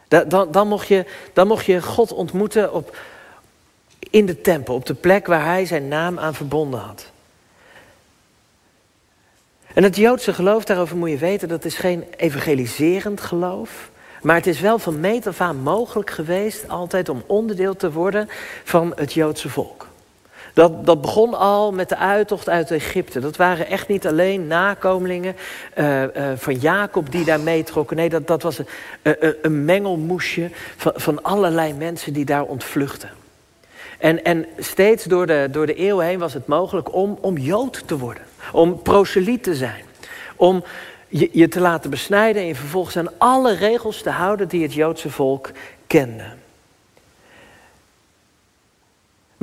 Dan, 0.09 0.29
dan, 0.29 0.53
dan, 0.53 0.69
mocht 0.69 0.89
je, 0.89 1.05
dan 1.33 1.47
mocht 1.47 1.65
je 1.65 1.83
God 1.83 2.13
ontmoeten 2.13 2.73
op, 2.73 2.97
in 4.11 4.27
de 4.27 4.41
tempel, 4.41 4.75
op 4.75 4.87
de 4.87 4.95
plek 4.95 5.27
waar 5.27 5.45
hij 5.45 5.67
zijn 5.67 5.89
naam 5.89 6.19
aan 6.19 6.35
verbonden 6.35 6.81
had. 6.81 7.13
En 9.75 9.83
het 9.83 9.97
Joodse 9.97 10.33
geloof, 10.33 10.65
daarover 10.65 10.97
moet 10.97 11.11
je 11.11 11.17
weten, 11.17 11.49
dat 11.49 11.65
is 11.65 11.75
geen 11.75 12.05
evangeliserend 12.17 13.21
geloof. 13.21 13.91
Maar 14.23 14.37
het 14.37 14.47
is 14.47 14.61
wel 14.61 14.79
van 14.79 15.01
meet 15.01 15.27
af 15.27 15.41
aan 15.41 15.57
mogelijk 15.57 16.11
geweest 16.11 16.69
altijd 16.69 17.09
om 17.09 17.23
onderdeel 17.27 17.77
te 17.77 17.93
worden 17.93 18.29
van 18.65 18.93
het 18.97 19.13
Joodse 19.13 19.49
volk. 19.49 19.89
Dat, 20.55 20.87
dat 20.87 21.01
begon 21.01 21.35
al 21.35 21.73
met 21.73 21.89
de 21.89 21.97
uittocht 21.97 22.49
uit 22.49 22.71
Egypte. 22.71 23.21
Dat 23.21 23.37
waren 23.37 23.67
echt 23.67 23.89
niet 23.89 24.07
alleen 24.07 24.47
nakomelingen 24.47 25.37
uh, 25.77 26.03
uh, 26.03 26.09
van 26.37 26.55
Jacob 26.55 27.11
die 27.11 27.25
daar 27.25 27.41
meetrokken. 27.41 27.97
Nee, 27.97 28.09
dat, 28.09 28.27
dat 28.27 28.43
was 28.43 28.59
een, 28.59 28.67
een, 29.03 29.35
een 29.43 29.65
mengelmoesje 29.65 30.51
van, 30.77 30.93
van 30.95 31.23
allerlei 31.23 31.73
mensen 31.73 32.13
die 32.13 32.25
daar 32.25 32.43
ontvluchten. 32.43 33.11
En, 33.99 34.25
en 34.25 34.47
steeds 34.59 35.05
door 35.05 35.27
de, 35.27 35.49
door 35.51 35.67
de 35.67 35.75
eeuwen 35.75 36.07
heen 36.07 36.19
was 36.19 36.35
het 36.35 36.47
mogelijk 36.47 36.95
om, 36.95 37.19
om 37.21 37.39
Jood 37.39 37.83
te 37.87 37.99
worden. 37.99 38.23
Om 38.53 38.83
proseliet 38.83 39.43
te 39.43 39.55
zijn. 39.55 39.85
Om 40.37 40.65
je, 41.09 41.29
je 41.33 41.49
te 41.49 41.61
laten 41.61 41.91
besnijden 41.91 42.43
en 42.43 42.49
je 42.49 42.55
vervolgens 42.55 42.97
aan 42.97 43.19
alle 43.19 43.55
regels 43.55 44.03
te 44.03 44.11
houden 44.11 44.49
die 44.49 44.63
het 44.63 44.75
Joodse 44.75 45.11
volk 45.11 45.51
kende. 45.87 46.25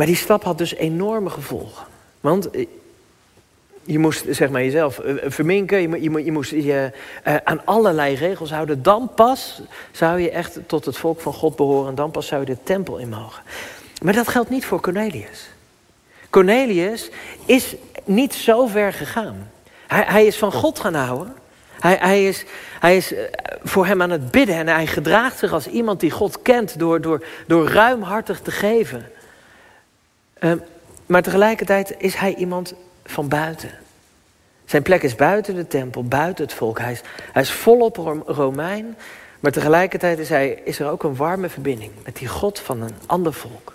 Maar 0.02 0.10
die 0.10 0.20
stap 0.20 0.44
had 0.44 0.58
dus 0.58 0.76
enorme 0.76 1.30
gevolgen. 1.30 1.86
Want 2.20 2.50
eh, 2.50 2.66
je 3.84 4.00
moest 4.00 4.26
zeg 4.30 4.50
maar 4.50 4.64
jezelf 4.64 5.00
eh, 5.00 5.16
verminken, 5.26 6.02
je, 6.02 6.24
je, 6.24 6.32
moest 6.32 6.52
je 6.52 6.92
aan 7.44 7.66
allerlei 7.66 8.16
regels 8.16 8.52
houden. 8.52 8.84
Dan 8.84 9.12
pas 9.16 9.62
zou 9.92 10.20
je 10.20 10.32
echt 10.32 10.60
tot 10.66 10.86
het 10.86 10.98
volk 10.98 11.22
van 11.22 11.34
God 11.34 11.56
behoren. 11.56 11.96
Dan 11.96 12.12
pas 12.12 12.28
zou 12.28 12.42
je 12.42 12.48
de 12.48 12.58
tempel 12.64 12.98
in 12.98 13.10
mogen. 13.10 13.44
Maar 14.02 14.14
dat 14.14 14.28
geldt 14.28 14.50
niet 14.50 14.66
voor 14.66 14.82
Cornelius. 14.82 15.50
Cornelius 16.30 17.10
is 17.46 17.76
niet 18.04 18.34
zo 18.34 18.68
ver 18.68 18.94
gegaan. 18.94 19.52
Hij, 19.88 20.04
hij 20.08 20.26
is 20.26 20.38
van 20.38 20.52
God 20.52 20.80
gaan 20.80 20.94
houden. 20.94 21.34
Hij, 21.80 21.98
hij, 22.00 22.28
is, 22.28 22.46
hij 22.80 22.98
is 22.98 23.14
voor 23.64 23.86
hem 23.86 24.02
aan 24.02 24.10
het 24.10 24.32
bidden 24.32 24.56
en 24.56 24.68
hij 24.68 24.88
gedraagt 24.88 25.38
zich 25.38 25.54
als 25.54 25.68
iemand 25.68 26.00
die 26.00 26.12
God 26.12 26.42
kent 26.42 26.80
door, 26.80 27.02
door, 27.02 27.26
door 27.48 27.68
ruimhartig 27.68 28.40
te 28.40 28.52
geven. 28.52 29.06
Uh, 30.42 30.54
maar 31.06 31.22
tegelijkertijd 31.22 31.96
is 31.98 32.16
hij 32.16 32.36
iemand 32.36 32.74
van 33.06 33.28
buiten. 33.28 33.72
Zijn 34.66 34.84
plek 34.84 35.04
is 35.04 35.16
buiten 35.16 35.56
de 35.56 35.68
tempel, 35.68 36.04
buiten 36.04 36.44
het 36.46 36.54
volk. 36.54 36.80
Hij 36.80 36.92
is, 36.92 37.02
hij 37.32 37.42
is 37.42 37.52
volop 37.52 37.98
Romein, 38.26 38.98
maar 39.40 39.52
tegelijkertijd 39.52 40.20
is, 40.20 40.30
hij, 40.30 40.62
is 40.64 40.80
er 40.80 40.90
ook 40.90 41.04
een 41.04 41.16
warme 41.16 41.50
verbinding 41.50 41.92
met 42.04 42.16
die 42.16 42.28
God 42.28 42.60
van 42.60 42.82
een 42.82 42.96
ander 43.06 43.34
volk. 43.34 43.74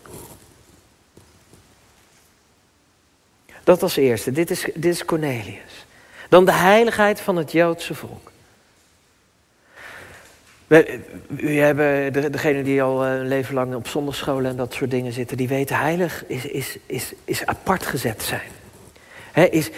Dat 3.64 3.82
als 3.82 3.96
eerste. 3.96 4.32
Dit 4.32 4.50
is, 4.50 4.64
dit 4.74 4.84
is 4.84 5.04
Cornelius. 5.04 5.86
Dan 6.28 6.44
de 6.44 6.52
heiligheid 6.52 7.20
van 7.20 7.36
het 7.36 7.52
Joodse 7.52 7.94
volk. 7.94 8.30
We, 10.66 11.00
we 11.28 11.52
hebben, 11.52 12.12
de, 12.12 12.30
degenen 12.30 12.64
die 12.64 12.82
al 12.82 13.04
eh, 13.04 13.12
een 13.12 13.28
leven 13.28 13.54
lang 13.54 13.74
op 13.74 13.88
zondagscholen 13.88 14.50
en 14.50 14.56
dat 14.56 14.74
soort 14.74 14.90
dingen 14.90 15.12
zitten, 15.12 15.36
die 15.36 15.48
weten 15.48 15.76
heilig 15.76 16.24
is, 16.26 16.46
is, 16.46 16.78
is, 16.86 17.12
is 17.24 17.46
apart 17.46 17.86
gezet 17.86 18.22
zijn. 18.22 19.50
is, 19.50 19.70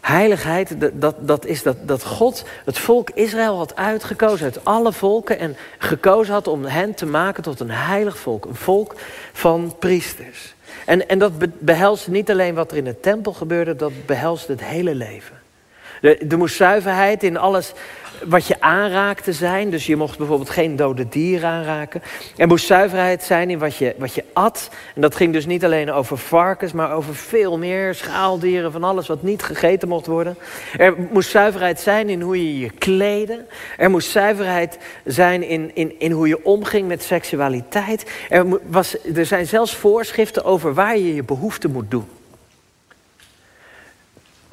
heiligheid, 0.00 0.76
dat, 0.92 1.14
dat 1.20 1.46
is 1.46 1.62
dat, 1.62 1.76
dat 1.88 2.04
God 2.04 2.44
het 2.64 2.78
volk 2.78 3.10
Israël 3.10 3.56
had 3.56 3.76
uitgekozen 3.76 4.44
uit 4.44 4.64
alle 4.64 4.92
volken 4.92 5.38
en 5.38 5.56
gekozen 5.78 6.34
had 6.34 6.46
om 6.46 6.64
hen 6.64 6.94
te 6.94 7.06
maken 7.06 7.42
tot 7.42 7.60
een 7.60 7.70
heilig 7.70 8.18
volk. 8.18 8.44
Een 8.44 8.54
volk 8.54 8.94
van 9.32 9.74
priesters. 9.78 10.54
En, 10.86 11.08
en 11.08 11.18
dat 11.18 11.32
behelst 11.58 12.08
niet 12.08 12.30
alleen 12.30 12.54
wat 12.54 12.70
er 12.70 12.76
in 12.76 12.84
de 12.84 13.00
tempel 13.00 13.32
gebeurde, 13.32 13.76
dat 13.76 13.92
behelst 14.06 14.48
het 14.48 14.64
hele 14.64 14.94
leven. 14.94 15.45
Er, 16.00 16.38
moest 16.38 16.56
zuiverheid 16.56 17.22
in 17.22 17.36
alles 17.36 17.72
wat 18.24 18.46
je 18.46 18.60
aanraakte 18.60 19.32
zijn. 19.32 19.70
Dus 19.70 19.86
je 19.86 19.96
mocht 19.96 20.18
bijvoorbeeld 20.18 20.50
geen 20.50 20.76
dode 20.76 21.08
dieren 21.08 21.48
aanraken. 21.48 22.02
Er 22.36 22.46
moest 22.46 22.66
zuiverheid 22.66 23.22
zijn 23.22 23.50
in 23.50 23.58
wat 23.58 23.76
je, 23.76 23.94
wat 23.98 24.14
je 24.14 24.24
at. 24.32 24.70
En 24.94 25.00
dat 25.00 25.16
ging 25.16 25.32
dus 25.32 25.46
niet 25.46 25.64
alleen 25.64 25.92
over 25.92 26.18
varkens, 26.18 26.72
maar 26.72 26.92
over 26.92 27.14
veel 27.14 27.58
meer 27.58 27.94
schaaldieren, 27.94 28.72
van 28.72 28.84
alles 28.84 29.06
wat 29.06 29.22
niet 29.22 29.42
gegeten 29.42 29.88
mocht 29.88 30.06
worden. 30.06 30.36
Er 30.76 30.94
moest 31.10 31.30
zuiverheid 31.30 31.80
zijn 31.80 32.08
in 32.08 32.20
hoe 32.20 32.54
je 32.54 32.58
je 32.58 32.70
kleedde. 32.70 33.44
Er 33.76 33.90
moest 33.90 34.10
zuiverheid 34.10 34.78
zijn 35.04 35.42
in, 35.42 35.70
in, 35.74 35.94
in 35.98 36.10
hoe 36.10 36.28
je 36.28 36.44
omging 36.44 36.88
met 36.88 37.02
seksualiteit. 37.02 38.10
Er, 38.28 38.60
was, 38.66 38.96
er 39.14 39.26
zijn 39.26 39.46
zelfs 39.46 39.76
voorschriften 39.76 40.44
over 40.44 40.74
waar 40.74 40.96
je 40.96 41.14
je 41.14 41.24
behoefte 41.24 41.68
moet 41.68 41.90
doen. 41.90 42.06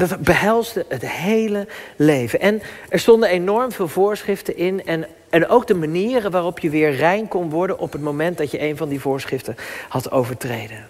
Dat 0.10 0.20
behelsde 0.20 0.86
het 0.88 1.10
hele 1.10 1.68
leven. 1.96 2.40
En 2.40 2.62
er 2.90 3.00
stonden 3.00 3.30
enorm 3.30 3.72
veel 3.72 3.88
voorschriften 3.88 4.58
in. 4.58 4.86
En, 4.86 5.08
en 5.30 5.48
ook 5.48 5.68
de 5.68 5.74
manieren 5.74 6.32
waarop 6.32 6.60
je 6.60 6.70
weer 6.70 6.96
rein 6.96 7.28
kon 7.28 7.50
worden 7.50 7.80
op 7.80 7.92
het 7.92 8.02
moment 8.02 8.38
dat 8.38 8.52
je 8.52 8.62
een 8.62 8.78
van 8.78 8.90
die 8.90 9.00
voorschriften 9.00 9.56
had 9.90 10.12
overtreden. 10.12 10.88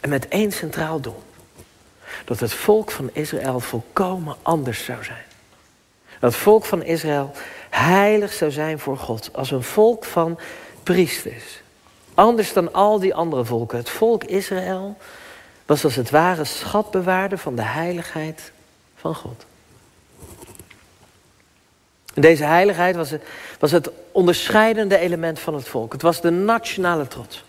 En 0.00 0.08
met 0.08 0.28
één 0.28 0.52
centraal 0.52 1.00
doel. 1.00 1.22
Dat 2.24 2.40
het 2.40 2.52
volk 2.52 2.90
van 2.90 3.10
Israël 3.12 3.60
volkomen 3.60 4.36
anders 4.42 4.84
zou 4.84 5.04
zijn. 5.04 5.24
Dat 6.20 6.32
het 6.32 6.42
volk 6.42 6.64
van 6.64 6.82
Israël 6.82 7.32
heilig 7.70 8.32
zou 8.32 8.50
zijn 8.50 8.78
voor 8.78 8.96
God. 8.96 9.30
Als 9.32 9.50
een 9.50 9.62
volk 9.62 10.04
van 10.04 10.38
priesters. 10.82 11.62
Anders 12.14 12.52
dan 12.52 12.72
al 12.72 12.98
die 12.98 13.14
andere 13.14 13.44
volken. 13.44 13.78
Het 13.78 13.90
volk 13.90 14.24
Israël 14.24 14.96
was 15.66 15.84
als 15.84 15.94
het 15.94 16.10
ware 16.10 16.44
schatbewaarder 16.44 17.38
van 17.38 17.54
de 17.54 17.62
heiligheid 17.62 18.52
van 18.96 19.14
God. 19.14 19.44
deze 22.14 22.44
heiligheid 22.44 22.96
was 22.96 23.10
het, 23.10 23.22
was 23.58 23.70
het 23.70 23.90
onderscheidende 24.12 24.98
element 24.98 25.38
van 25.38 25.54
het 25.54 25.68
volk. 25.68 25.92
Het 25.92 26.02
was 26.02 26.20
de 26.20 26.30
nationale 26.30 27.08
trots. 27.08 27.44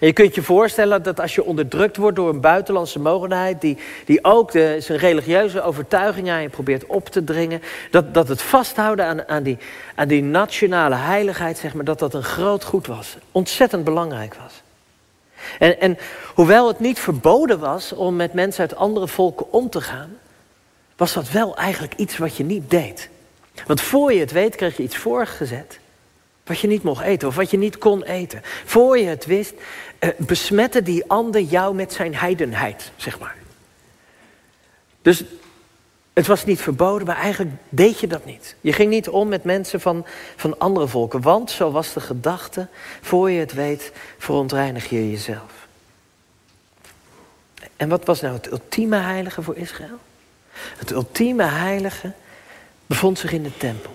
En 0.00 0.06
je 0.06 0.12
kunt 0.12 0.34
je 0.34 0.42
voorstellen 0.42 1.02
dat 1.02 1.20
als 1.20 1.34
je 1.34 1.44
onderdrukt 1.44 1.96
wordt 1.96 2.16
door 2.16 2.28
een 2.28 2.40
buitenlandse 2.40 2.98
mogendheid, 2.98 3.60
die, 3.60 3.78
die 4.04 4.24
ook 4.24 4.52
de, 4.52 4.76
zijn 4.78 4.98
religieuze 4.98 5.62
overtuiging 5.62 6.30
aan 6.30 6.42
je 6.42 6.48
probeert 6.48 6.86
op 6.86 7.08
te 7.08 7.24
dringen, 7.24 7.62
dat, 7.90 8.14
dat 8.14 8.28
het 8.28 8.42
vasthouden 8.42 9.04
aan, 9.04 9.28
aan, 9.28 9.42
die, 9.42 9.58
aan 9.94 10.08
die 10.08 10.22
nationale 10.22 10.94
heiligheid, 10.94 11.58
zeg 11.58 11.74
maar, 11.74 11.84
dat 11.84 11.98
dat 11.98 12.14
een 12.14 12.22
groot 12.22 12.64
goed 12.64 12.86
was. 12.86 13.16
Ontzettend 13.32 13.84
belangrijk 13.84 14.34
was. 14.34 14.59
En, 15.58 15.80
en 15.80 15.98
hoewel 16.34 16.68
het 16.68 16.80
niet 16.80 16.98
verboden 16.98 17.58
was 17.58 17.92
om 17.92 18.16
met 18.16 18.32
mensen 18.32 18.60
uit 18.60 18.76
andere 18.76 19.08
volken 19.08 19.52
om 19.52 19.70
te 19.70 19.80
gaan, 19.80 20.18
was 20.96 21.12
dat 21.12 21.30
wel 21.30 21.56
eigenlijk 21.56 21.94
iets 21.96 22.18
wat 22.18 22.36
je 22.36 22.44
niet 22.44 22.70
deed. 22.70 23.08
Want 23.66 23.80
voor 23.80 24.12
je 24.12 24.20
het 24.20 24.32
weet 24.32 24.56
kreeg 24.56 24.76
je 24.76 24.82
iets 24.82 24.96
voorgezet 24.96 25.78
wat 26.50 26.60
je 26.60 26.66
niet 26.66 26.82
mocht 26.82 27.04
eten 27.04 27.28
of 27.28 27.34
wat 27.34 27.50
je 27.50 27.58
niet 27.58 27.78
kon 27.78 28.02
eten. 28.02 28.40
Voor 28.64 28.98
je 28.98 29.06
het 29.06 29.26
wist, 29.26 29.54
eh, 29.98 30.08
besmette 30.16 30.82
die 30.82 31.04
ander 31.06 31.40
jou 31.40 31.74
met 31.74 31.92
zijn 31.92 32.14
heidenheid, 32.14 32.90
zeg 32.96 33.18
maar. 33.18 33.36
Dus 35.02 35.24
het 36.12 36.26
was 36.26 36.44
niet 36.44 36.60
verboden, 36.60 37.06
maar 37.06 37.16
eigenlijk 37.16 37.50
deed 37.68 38.00
je 38.00 38.06
dat 38.06 38.24
niet. 38.24 38.56
Je 38.60 38.72
ging 38.72 38.90
niet 38.90 39.08
om 39.08 39.28
met 39.28 39.44
mensen 39.44 39.80
van, 39.80 40.06
van 40.36 40.58
andere 40.58 40.88
volken, 40.88 41.20
want 41.20 41.50
zo 41.50 41.70
was 41.70 41.92
de 41.92 42.00
gedachte, 42.00 42.66
voor 43.00 43.30
je 43.30 43.40
het 43.40 43.52
weet, 43.52 43.92
verontreinig 44.18 44.90
je 44.90 45.10
jezelf. 45.10 45.68
En 47.76 47.88
wat 47.88 48.04
was 48.04 48.20
nou 48.20 48.34
het 48.34 48.50
ultieme 48.50 48.96
heilige 48.96 49.42
voor 49.42 49.56
Israël? 49.56 49.98
Het 50.52 50.90
ultieme 50.90 51.44
heilige 51.44 52.12
bevond 52.86 53.18
zich 53.18 53.32
in 53.32 53.42
de 53.42 53.56
tempel. 53.56 53.92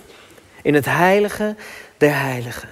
In 0.61 0.73
het 0.73 0.85
heilige 0.85 1.55
der 1.97 2.19
heiligen. 2.19 2.69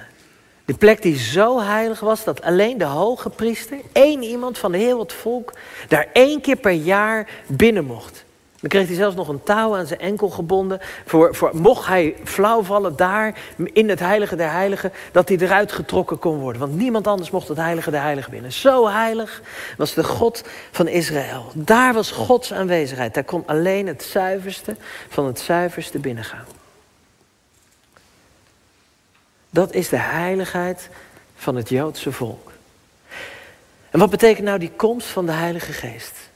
De 0.66 0.74
plek 0.74 1.02
die 1.02 1.18
zo 1.18 1.62
heilig 1.62 2.00
was 2.00 2.24
dat 2.24 2.42
alleen 2.42 2.78
de 2.78 2.86
hoge 2.86 3.30
priester, 3.30 3.78
één 3.92 4.24
iemand 4.24 4.58
van 4.58 4.74
heel 4.74 5.00
het 5.00 5.14
volk, 5.14 5.54
daar 5.88 6.08
één 6.14 6.42
keer 6.42 6.56
per 6.56 6.72
jaar 6.72 7.30
binnen 7.48 7.86
mocht. 7.86 8.24
Dan 8.64 8.72
kreeg 8.72 8.88
hij 8.88 8.96
zelfs 8.96 9.16
nog 9.16 9.28
een 9.28 9.44
touw 9.44 9.76
aan 9.76 9.86
zijn 9.86 10.00
enkel 10.00 10.30
gebonden. 10.30 10.80
Voor, 11.06 11.36
voor, 11.36 11.50
mocht 11.54 11.88
hij 11.88 12.16
flauw 12.24 12.64
vallen 12.64 12.96
daar 12.96 13.36
in 13.74 13.90
het 13.90 14.00
heilige 14.00 14.36
der 14.36 14.52
heiligen, 14.52 14.92
dat 15.12 15.28
hij 15.28 15.38
eruit 15.38 15.72
getrokken 15.72 16.20
kon 16.20 16.40
worden. 16.40 16.62
Want 16.62 16.76
niemand 16.76 17.08
anders 17.08 17.32
mocht 17.32 17.48
het 17.48 17.58
heilige 17.58 17.92
der 17.92 18.02
heiligen 18.02 18.32
binnen. 18.32 18.52
Zo 18.52 18.88
heilig 18.88 19.42
was 19.78 19.94
de 19.94 20.04
God 20.04 20.44
van 20.72 20.88
Israël. 20.88 21.52
Daar 21.54 21.94
was 21.94 22.12
Gods 22.12 22.54
aanwezigheid. 22.54 23.14
Daar 23.14 23.24
kon 23.24 23.44
alleen 23.46 23.88
het 23.88 24.04
zuiverste 24.04 24.76
van 25.10 25.26
het 25.26 25.40
zuiverste 25.40 26.00
binnengaan. 26.00 26.46
Dat 29.50 29.74
is 29.74 29.90
de 29.90 30.00
heiligheid 30.00 30.90
van 31.36 31.56
het 31.56 31.70
Joodse 31.70 32.12
volk. 32.12 32.52
En 33.90 34.00
wat 34.00 34.10
betekent 34.10 34.46
nou 34.46 34.60
die 34.60 34.72
komst 34.76 35.08
van 35.08 35.26
de 35.26 35.32
Heilige 35.32 35.72
Geest? 35.72 36.32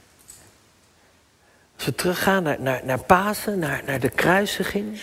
Als 1.78 1.86
we 1.86 1.96
teruggaan 1.96 2.44
naar, 2.44 2.82
naar, 2.84 3.04
Pasen, 3.04 3.60
naar, 3.60 3.82
naar 3.86 4.00
de 4.00 4.10
kruisiging. 4.10 5.00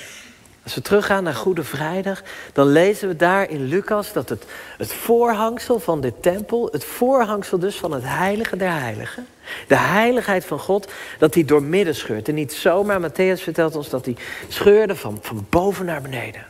Als 0.62 0.74
we 0.74 0.80
teruggaan 0.80 1.24
naar 1.24 1.34
Goede 1.34 1.64
Vrijdag, 1.64 2.22
dan 2.52 2.66
lezen 2.66 3.08
we 3.08 3.16
daar 3.16 3.50
in 3.50 3.64
Lucas 3.64 4.12
dat 4.12 4.28
het, 4.28 4.44
het 4.78 4.92
voorhangsel 4.92 5.80
van 5.80 6.00
de 6.00 6.20
tempel, 6.20 6.68
het 6.72 6.84
voorhangsel 6.84 7.58
dus 7.58 7.76
van 7.76 7.92
het 7.92 8.02
heilige 8.04 8.56
der 8.56 8.72
heiligen, 8.72 9.26
de 9.66 9.76
heiligheid 9.76 10.44
van 10.44 10.58
God, 10.58 10.92
dat 11.18 11.32
die 11.32 11.44
door 11.44 11.62
midden 11.62 11.94
scheurt. 11.94 12.28
En 12.28 12.34
niet 12.34 12.52
zomaar, 12.52 13.10
Matthäus 13.10 13.42
vertelt 13.42 13.76
ons 13.76 13.88
dat 13.88 14.04
die 14.04 14.16
scheurde 14.48 14.96
van, 14.96 15.18
van 15.22 15.46
boven 15.50 15.84
naar 15.84 16.02
beneden. 16.02 16.46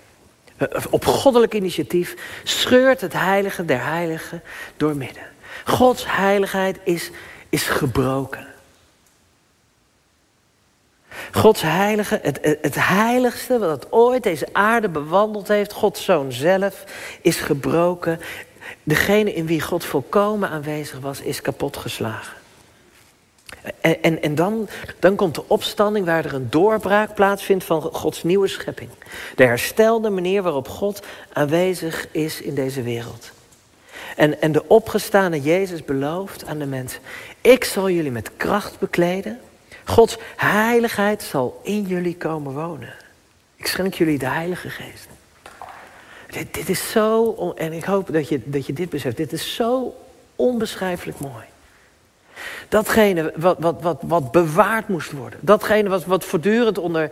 Eh, 0.56 0.68
op 0.90 1.04
goddelijk 1.04 1.54
initiatief 1.54 2.14
scheurt 2.42 3.00
het 3.00 3.12
heilige 3.12 3.64
der 3.64 3.84
heiligen 3.84 4.42
door 4.76 4.96
midden. 4.96 5.22
Gods 5.64 6.04
heiligheid 6.06 6.78
is, 6.84 7.10
is 7.48 7.62
gebroken. 7.62 8.53
Gods 11.32 11.62
heilige, 11.62 12.18
het, 12.22 12.58
het 12.62 12.74
heiligste 12.78 13.58
wat 13.58 13.92
ooit 13.92 14.22
deze 14.22 14.46
aarde 14.52 14.88
bewandeld 14.88 15.48
heeft, 15.48 15.72
Gods 15.72 16.04
zoon 16.04 16.32
zelf, 16.32 16.84
is 17.20 17.36
gebroken. 17.36 18.20
Degene 18.82 19.34
in 19.34 19.46
wie 19.46 19.60
God 19.60 19.84
volkomen 19.84 20.48
aanwezig 20.48 21.00
was, 21.00 21.20
is 21.20 21.40
kapotgeslagen. 21.40 22.36
En, 23.80 24.22
en, 24.22 24.34
dan, 24.34 24.68
dan 24.98 25.16
komt 25.16 25.34
de 25.34 25.48
opstanding 25.48 26.06
waar 26.06 26.24
er 26.24 26.34
een 26.34 26.50
doorbraak 26.50 27.14
plaatsvindt 27.14 27.64
van 27.64 27.82
Gods 27.82 28.22
nieuwe 28.22 28.48
schepping. 28.48 28.90
De 29.36 29.44
herstelde 29.44 30.10
manier 30.10 30.42
waarop 30.42 30.68
God 30.68 31.02
aanwezig 31.32 32.06
is 32.10 32.40
in 32.40 32.54
deze 32.54 32.82
wereld. 32.82 33.32
En, 34.16 34.40
en 34.40 34.52
de 34.52 34.68
opgestane 34.68 35.40
Jezus 35.40 35.84
belooft 35.84 36.46
aan 36.46 36.58
de 36.58 36.66
mensen: 36.66 37.00
Ik 37.40 37.64
zal 37.64 37.90
jullie 37.90 38.10
met 38.10 38.30
kracht 38.36 38.78
bekleden. 38.78 39.40
Gods 39.84 40.16
heiligheid 40.36 41.22
zal 41.22 41.60
in 41.62 41.82
jullie 41.82 42.16
komen 42.16 42.52
wonen. 42.52 42.94
Ik 43.56 43.66
schenk 43.66 43.94
jullie 43.94 44.18
de 44.18 44.28
Heilige 44.28 44.70
Geest. 44.70 45.08
Dit, 46.52 46.68
is 46.68 46.90
zo, 46.90 47.52
en 47.56 47.72
ik 47.72 47.84
hoop 47.84 48.12
dat 48.12 48.28
je, 48.28 48.40
dat 48.44 48.66
je 48.66 48.72
dit 48.72 48.90
beseft, 48.90 49.16
dit 49.16 49.32
is 49.32 49.54
zo 49.54 49.94
onbeschrijfelijk 50.36 51.18
mooi. 51.18 51.44
Datgene 52.68 53.32
wat, 53.36 53.56
wat, 53.58 53.82
wat, 53.82 53.98
wat 54.02 54.32
bewaard 54.32 54.88
moest 54.88 55.12
worden. 55.12 55.38
Datgene 55.42 55.88
wat, 55.88 56.04
wat 56.04 56.24
voortdurend 56.24 56.78
onder, 56.78 57.10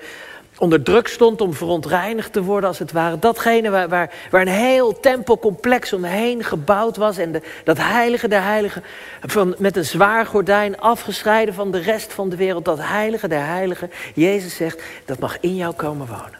onder 0.62 0.82
druk 0.82 1.08
stond 1.08 1.40
om 1.40 1.54
verontreinigd 1.54 2.32
te 2.32 2.42
worden 2.42 2.68
als 2.68 2.78
het 2.78 2.92
ware. 2.92 3.18
Datgene 3.18 3.70
waar, 3.70 3.88
waar, 3.88 4.10
waar 4.30 4.40
een 4.40 4.48
heel 4.48 5.00
tempelcomplex 5.00 5.92
omheen 5.92 6.44
gebouwd 6.44 6.96
was. 6.96 7.16
En 7.18 7.32
de, 7.32 7.42
dat 7.64 7.78
heilige 7.78 8.28
der 8.28 8.42
heiligen 8.42 8.82
van, 9.20 9.54
met 9.58 9.76
een 9.76 9.84
zwaar 9.84 10.26
gordijn 10.26 10.80
afgescheiden 10.80 11.54
van 11.54 11.70
de 11.70 11.78
rest 11.78 12.12
van 12.12 12.28
de 12.28 12.36
wereld. 12.36 12.64
Dat 12.64 12.78
heilige 12.80 13.28
der 13.28 13.44
heiligen. 13.46 13.90
Jezus 14.14 14.56
zegt, 14.56 14.82
dat 15.04 15.18
mag 15.18 15.40
in 15.40 15.56
jou 15.56 15.74
komen 15.74 16.06
wonen. 16.06 16.38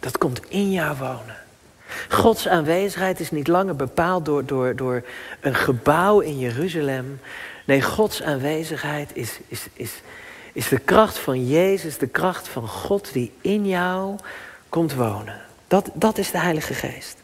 Dat 0.00 0.18
komt 0.18 0.40
in 0.48 0.70
jou 0.70 0.96
wonen. 0.96 1.36
Gods 2.08 2.48
aanwezigheid 2.48 3.20
is 3.20 3.30
niet 3.30 3.48
langer 3.48 3.76
bepaald 3.76 4.24
door, 4.24 4.46
door, 4.46 4.76
door 4.76 5.02
een 5.40 5.54
gebouw 5.54 6.20
in 6.20 6.38
Jeruzalem. 6.38 7.20
Nee, 7.64 7.82
Gods 7.82 8.22
aanwezigheid 8.22 9.10
is, 9.12 9.38
is, 9.48 9.66
is, 9.72 10.02
is 10.58 10.68
de 10.68 10.78
kracht 10.78 11.18
van 11.18 11.46
Jezus, 11.46 11.98
de 11.98 12.06
kracht 12.06 12.48
van 12.48 12.68
God 12.68 13.12
die 13.12 13.32
in 13.40 13.66
jou 13.66 14.16
komt 14.68 14.94
wonen. 14.94 15.40
Dat, 15.68 15.90
dat 15.94 16.18
is 16.18 16.30
de 16.30 16.38
Heilige 16.38 16.74
Geest. 16.74 17.16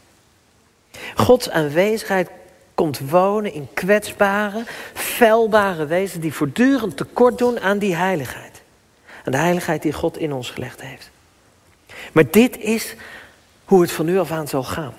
Gods 1.15 1.49
aanwezigheid 1.49 2.29
komt 2.75 2.99
wonen 3.09 3.53
in 3.53 3.67
kwetsbare, 3.73 4.63
feilbare 4.93 5.85
wezens 5.85 6.21
die 6.21 6.33
voortdurend 6.33 6.97
tekort 6.97 7.37
doen 7.37 7.59
aan 7.59 7.77
die 7.77 7.95
heiligheid. 7.95 8.61
Aan 9.23 9.31
de 9.31 9.37
heiligheid 9.37 9.81
die 9.81 9.93
God 9.93 10.17
in 10.17 10.33
ons 10.33 10.49
gelegd 10.49 10.81
heeft. 10.81 11.09
Maar 12.11 12.29
dit 12.31 12.57
is 12.57 12.95
hoe 13.65 13.81
het 13.81 13.91
van 13.91 14.05
nu 14.05 14.19
af 14.19 14.31
aan 14.31 14.47
zal 14.47 14.63
gaan. 14.63 14.93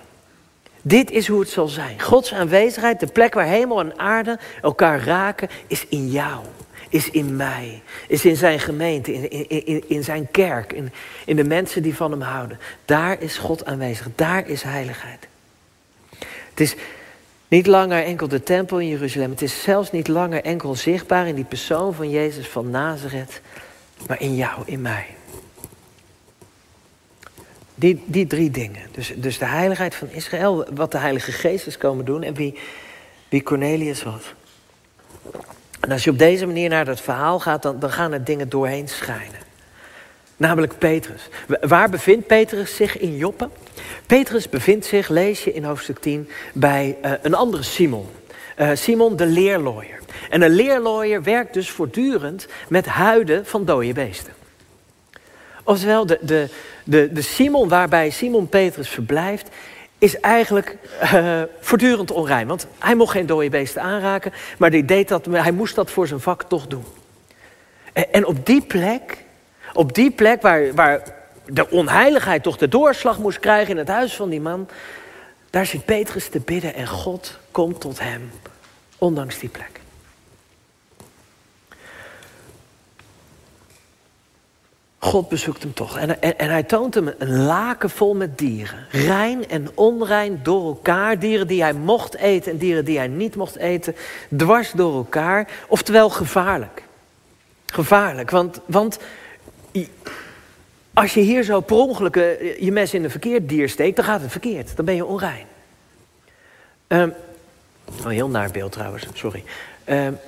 Dit 0.83 1.11
is 1.11 1.29
hoe 1.29 1.41
het 1.41 1.51
zal 1.51 1.69
zijn. 1.69 2.01
Gods 2.01 2.33
aanwezigheid, 2.33 3.01
de 3.01 3.07
plek 3.07 3.35
waar 3.35 3.47
hemel 3.47 3.81
en 3.81 3.99
aarde 3.99 4.39
elkaar 4.63 5.01
raken, 5.01 5.49
is 5.67 5.87
in 5.89 6.11
jou. 6.11 6.45
Is 6.89 7.11
in 7.11 7.37
mij. 7.37 7.83
Is 8.09 8.25
in 8.25 8.37
zijn 8.37 8.61
gemeente, 8.61 9.13
in, 9.13 9.31
in, 9.31 9.67
in, 9.67 9.85
in 9.89 10.05
zijn 10.05 10.31
kerk, 10.31 10.73
in, 10.73 10.93
in 11.25 11.37
de 11.37 11.45
mensen 11.45 11.83
die 11.83 11.95
van 11.95 12.11
hem 12.11 12.21
houden. 12.21 12.59
Daar 12.85 13.23
is 13.23 13.39
God 13.39 13.65
aanwezig. 13.65 14.09
Daar 14.15 14.49
is 14.49 14.63
heiligheid. 14.63 15.29
Het 16.51 16.61
is 16.61 16.75
niet 17.49 17.67
langer 17.67 18.05
enkel 18.05 18.29
de 18.29 18.43
tempel 18.43 18.81
in 18.81 18.89
Jeruzalem. 18.89 19.31
Het 19.31 19.43
is 19.43 19.63
zelfs 19.63 19.91
niet 19.91 20.09
langer 20.09 20.43
enkel 20.43 20.75
zichtbaar 20.75 21.29
in 21.29 21.35
die 21.35 21.45
persoon 21.45 21.95
van 21.95 22.11
Jezus 22.11 22.49
van 22.49 22.71
Nazareth. 22.71 23.41
Maar 24.07 24.21
in 24.21 24.35
jou, 24.35 24.63
in 24.65 24.81
mij. 24.81 25.07
Die, 27.75 28.03
die 28.07 28.27
drie 28.27 28.51
dingen. 28.51 28.83
Dus, 28.91 29.13
dus 29.17 29.39
de 29.39 29.45
heiligheid 29.45 29.95
van 29.95 30.09
Israël, 30.11 30.67
wat 30.75 30.93
de 30.93 30.99
Heilige 30.99 31.33
Geest 31.33 31.67
is 31.67 31.79
komen 31.79 32.05
doen 32.05 32.23
en 32.23 32.35
wie, 32.35 32.59
wie 33.29 33.43
Cornelius 33.43 34.03
was. 34.03 34.35
En 35.87 35.93
als 35.93 36.05
je 36.05 36.11
op 36.11 36.19
deze 36.19 36.47
manier 36.47 36.69
naar 36.69 36.85
dat 36.85 37.01
verhaal 37.01 37.41
gaat, 37.41 37.63
dan, 37.63 37.91
gaan 37.91 38.13
er 38.13 38.25
dingen 38.25 38.49
doorheen 38.49 38.89
schijnen. 38.89 39.41
Namelijk 40.37 40.79
Petrus. 40.79 41.29
Waar 41.61 41.91
bevindt 41.91 42.27
Petrus 42.27 42.77
zich 42.77 42.99
in 42.99 43.17
Joppe? 43.17 43.49
Petrus 44.07 44.49
bevindt 44.49 44.87
zich, 44.87 45.09
lees 45.09 45.45
je 45.45 45.53
in 45.53 45.65
hoofdstuk 45.65 45.99
10, 45.99 46.29
bij 46.55 46.97
uh, 47.05 47.13
een 47.23 47.35
andere 47.35 47.63
Simon. 47.63 48.07
Uh, 48.59 48.71
Simon 48.75 49.17
de 49.17 49.27
leerlooier. 49.27 49.99
En 50.31 50.43
een 50.43 50.51
leerlooier 50.51 51.23
werkt 51.23 51.55
dus 51.55 51.71
voortdurend 51.71 52.47
met 52.69 52.87
huiden 52.87 53.47
van 53.47 53.65
dode 53.65 53.93
beesten. 53.93 54.33
Oftewel, 55.65 56.07
de, 56.07 56.19
de, 56.23 56.49
de, 56.85 57.13
de 57.13 57.23
Simon 57.23 57.69
waarbij 57.69 58.11
Simon 58.11 58.49
Petrus 58.49 58.89
verblijft, 58.89 59.49
is 59.99 60.21
eigenlijk 60.21 60.77
uh, 61.03 61.43
voortdurend 61.61 62.11
onrein. 62.11 62.47
Want 62.47 62.67
hij 62.79 62.95
mocht 62.95 63.13
geen 63.13 63.27
dode 63.27 63.49
beesten 63.49 63.83
aanraken, 63.83 64.33
maar 64.59 64.71
hij, 64.71 64.85
deed 64.85 65.09
dat, 65.09 65.27
hij 65.27 65.53
moest 65.53 65.75
dat 65.75 65.91
voor 65.91 66.07
zijn 66.07 66.21
vak 66.21 66.43
toch 66.43 66.67
doen. 66.67 66.85
En, 67.93 68.13
en 68.13 68.27
op 68.27 68.47
die 68.47 68.63
plek, 68.63 69.25
op 69.73 69.95
die 69.95 70.11
plek 70.11 70.43
waar, 70.43 70.75
waar 70.75 71.03
de 71.47 71.71
onheiligheid 71.71 72.43
toch 72.43 72.57
de 72.57 72.69
doorslag 72.69 73.19
moest 73.19 73.41
krijgen 73.41 73.71
in 73.71 73.79
het 73.79 73.89
huis 73.89 74.15
van 74.15 74.29
die 74.29 74.41
man, 74.41 74.69
daar 75.51 75.67
zit 75.67 75.85
Petrus 75.85 76.29
te 76.29 76.41
bidden 76.41 76.75
en 76.75 76.87
God 76.87 77.39
komt 77.51 77.81
tot 77.81 78.01
hem, 78.01 78.31
ondanks 78.99 79.39
die 79.39 79.49
plek. 79.49 79.81
God 85.07 85.29
bezoekt 85.29 85.63
hem 85.63 85.75
toch. 85.75 85.99
En, 85.99 86.23
en, 86.23 86.39
en, 86.39 86.51
hij 86.51 86.63
toont 86.63 86.95
hem 86.95 87.15
een 87.19 87.43
laken 87.43 87.91
vol 87.91 88.15
met 88.15 88.39
dieren. 88.39 88.87
Rein 88.91 89.49
en 89.49 89.69
onrein 89.75 90.41
door 90.43 90.67
elkaar. 90.67 91.19
Dieren 91.19 91.47
die 91.47 91.63
hij 91.63 91.73
mocht 91.73 92.17
eten 92.17 92.53
en 92.53 92.59
dieren 92.59 92.85
die 92.85 92.99
hij 92.99 93.09
niet 93.09 93.37
mocht 93.37 93.57
eten. 93.57 93.97
Dwars 94.37 94.73
door 94.73 94.95
elkaar. 94.95 95.49
Oftewel 95.69 96.11
gevaarlijk. 96.11 96.83
Gevaarlijk, 97.67 98.31
want, 98.31 98.61
want 98.67 98.99
als 100.95 101.15
je 101.15 101.21
hier 101.21 101.43
zo 101.43 101.61
per 101.61 101.77
ongeluk 101.77 102.17
eh, 102.17 102.61
je 102.61 102.73
mes 102.73 102.95
in 102.95 103.05
een 103.05 103.11
verkeerd 103.11 103.49
dier 103.49 103.69
steekt, 103.69 103.97
dan 103.97 104.05
gaat 104.05 104.21
het 104.21 104.31
verkeerd. 104.31 104.77
Dan 104.77 104.85
ben 104.85 104.95
je 104.95 105.05
onrein. 105.05 105.47
Um, 106.89 107.15
heel 108.05 108.29
naar 108.29 108.51
beeld 108.51 108.73
trouwens, 108.73 109.07
sorry. 109.15 109.45
Um, 109.89 110.19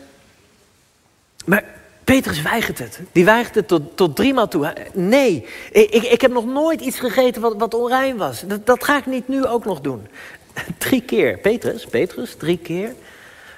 maar 1.44 1.64
Petrus 2.08 2.42
weigert 2.42 2.78
het. 2.78 3.00
Die 3.12 3.24
weigert 3.24 3.54
het 3.54 3.68
tot, 3.68 3.96
tot 3.96 4.16
driemaal 4.16 4.48
toe. 4.48 4.72
Nee, 4.92 5.46
ik, 5.70 5.90
ik 5.92 6.20
heb 6.20 6.32
nog 6.32 6.46
nooit 6.46 6.80
iets 6.80 6.98
gegeten 6.98 7.42
wat, 7.42 7.54
wat 7.56 7.74
onrein 7.74 8.16
was. 8.16 8.40
Dat, 8.46 8.66
dat 8.66 8.84
ga 8.84 8.96
ik 8.96 9.06
niet 9.06 9.28
nu 9.28 9.46
ook 9.46 9.64
nog 9.64 9.80
doen. 9.80 10.06
Drie 10.78 11.02
keer. 11.02 11.38
Petrus, 11.38 11.84
Petrus, 11.84 12.34
drie 12.34 12.58
keer. 12.58 12.94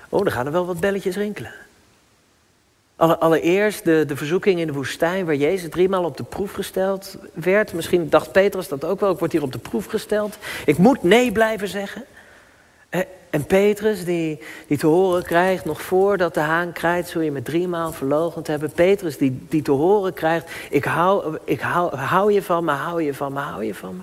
Oh, 0.08 0.22
dan 0.22 0.32
gaan 0.32 0.46
er 0.46 0.52
wel 0.52 0.66
wat 0.66 0.80
belletjes 0.80 1.16
rinkelen. 1.16 1.52
Allereerst 2.96 3.84
de, 3.84 4.04
de 4.06 4.16
verzoeking 4.16 4.60
in 4.60 4.66
de 4.66 4.72
woestijn, 4.72 5.26
waar 5.26 5.34
Jezus 5.34 5.70
driemaal 5.70 6.04
op 6.04 6.16
de 6.16 6.24
proef 6.24 6.52
gesteld 6.52 7.16
werd. 7.34 7.72
Misschien 7.72 8.08
dacht 8.08 8.32
Petrus 8.32 8.68
dat 8.68 8.84
ook 8.84 9.00
wel, 9.00 9.12
ik 9.12 9.18
word 9.18 9.32
hier 9.32 9.42
op 9.42 9.52
de 9.52 9.58
proef 9.58 9.86
gesteld. 9.86 10.38
Ik 10.64 10.78
moet 10.78 11.02
nee 11.02 11.32
blijven 11.32 11.68
zeggen. 11.68 12.04
En 13.30 13.44
Petrus, 13.44 14.04
die, 14.04 14.38
die 14.66 14.78
te 14.78 14.86
horen 14.86 15.22
krijgt, 15.22 15.64
nog 15.64 15.82
voordat 15.82 16.34
de 16.34 16.40
haan 16.40 16.72
krijgt, 16.72 17.08
zul 17.08 17.20
je 17.20 17.30
me 17.30 17.42
driemaal 17.42 17.92
verlogend 17.92 18.46
hebben. 18.46 18.72
Petrus, 18.72 19.18
die, 19.18 19.46
die 19.48 19.62
te 19.62 19.70
horen 19.70 20.12
krijgt, 20.12 20.50
ik, 20.70 20.84
hou, 20.84 21.38
ik 21.44 21.60
hou, 21.60 21.96
hou 21.96 22.32
je 22.32 22.42
van 22.42 22.64
me, 22.64 22.72
hou 22.72 23.02
je 23.02 23.14
van 23.14 23.32
me, 23.32 23.38
hou 23.38 23.64
je 23.64 23.74
van 23.74 23.96
me. 23.96 24.02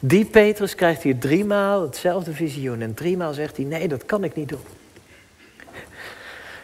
Die 0.00 0.24
Petrus 0.24 0.74
krijgt 0.74 1.02
hier 1.02 1.18
driemaal 1.18 1.82
hetzelfde 1.82 2.32
visioen. 2.32 2.80
En 2.80 2.94
driemaal 2.94 3.32
zegt 3.32 3.56
hij, 3.56 3.66
nee, 3.66 3.88
dat 3.88 4.06
kan 4.06 4.24
ik 4.24 4.34
niet 4.34 4.48
doen. 4.48 4.64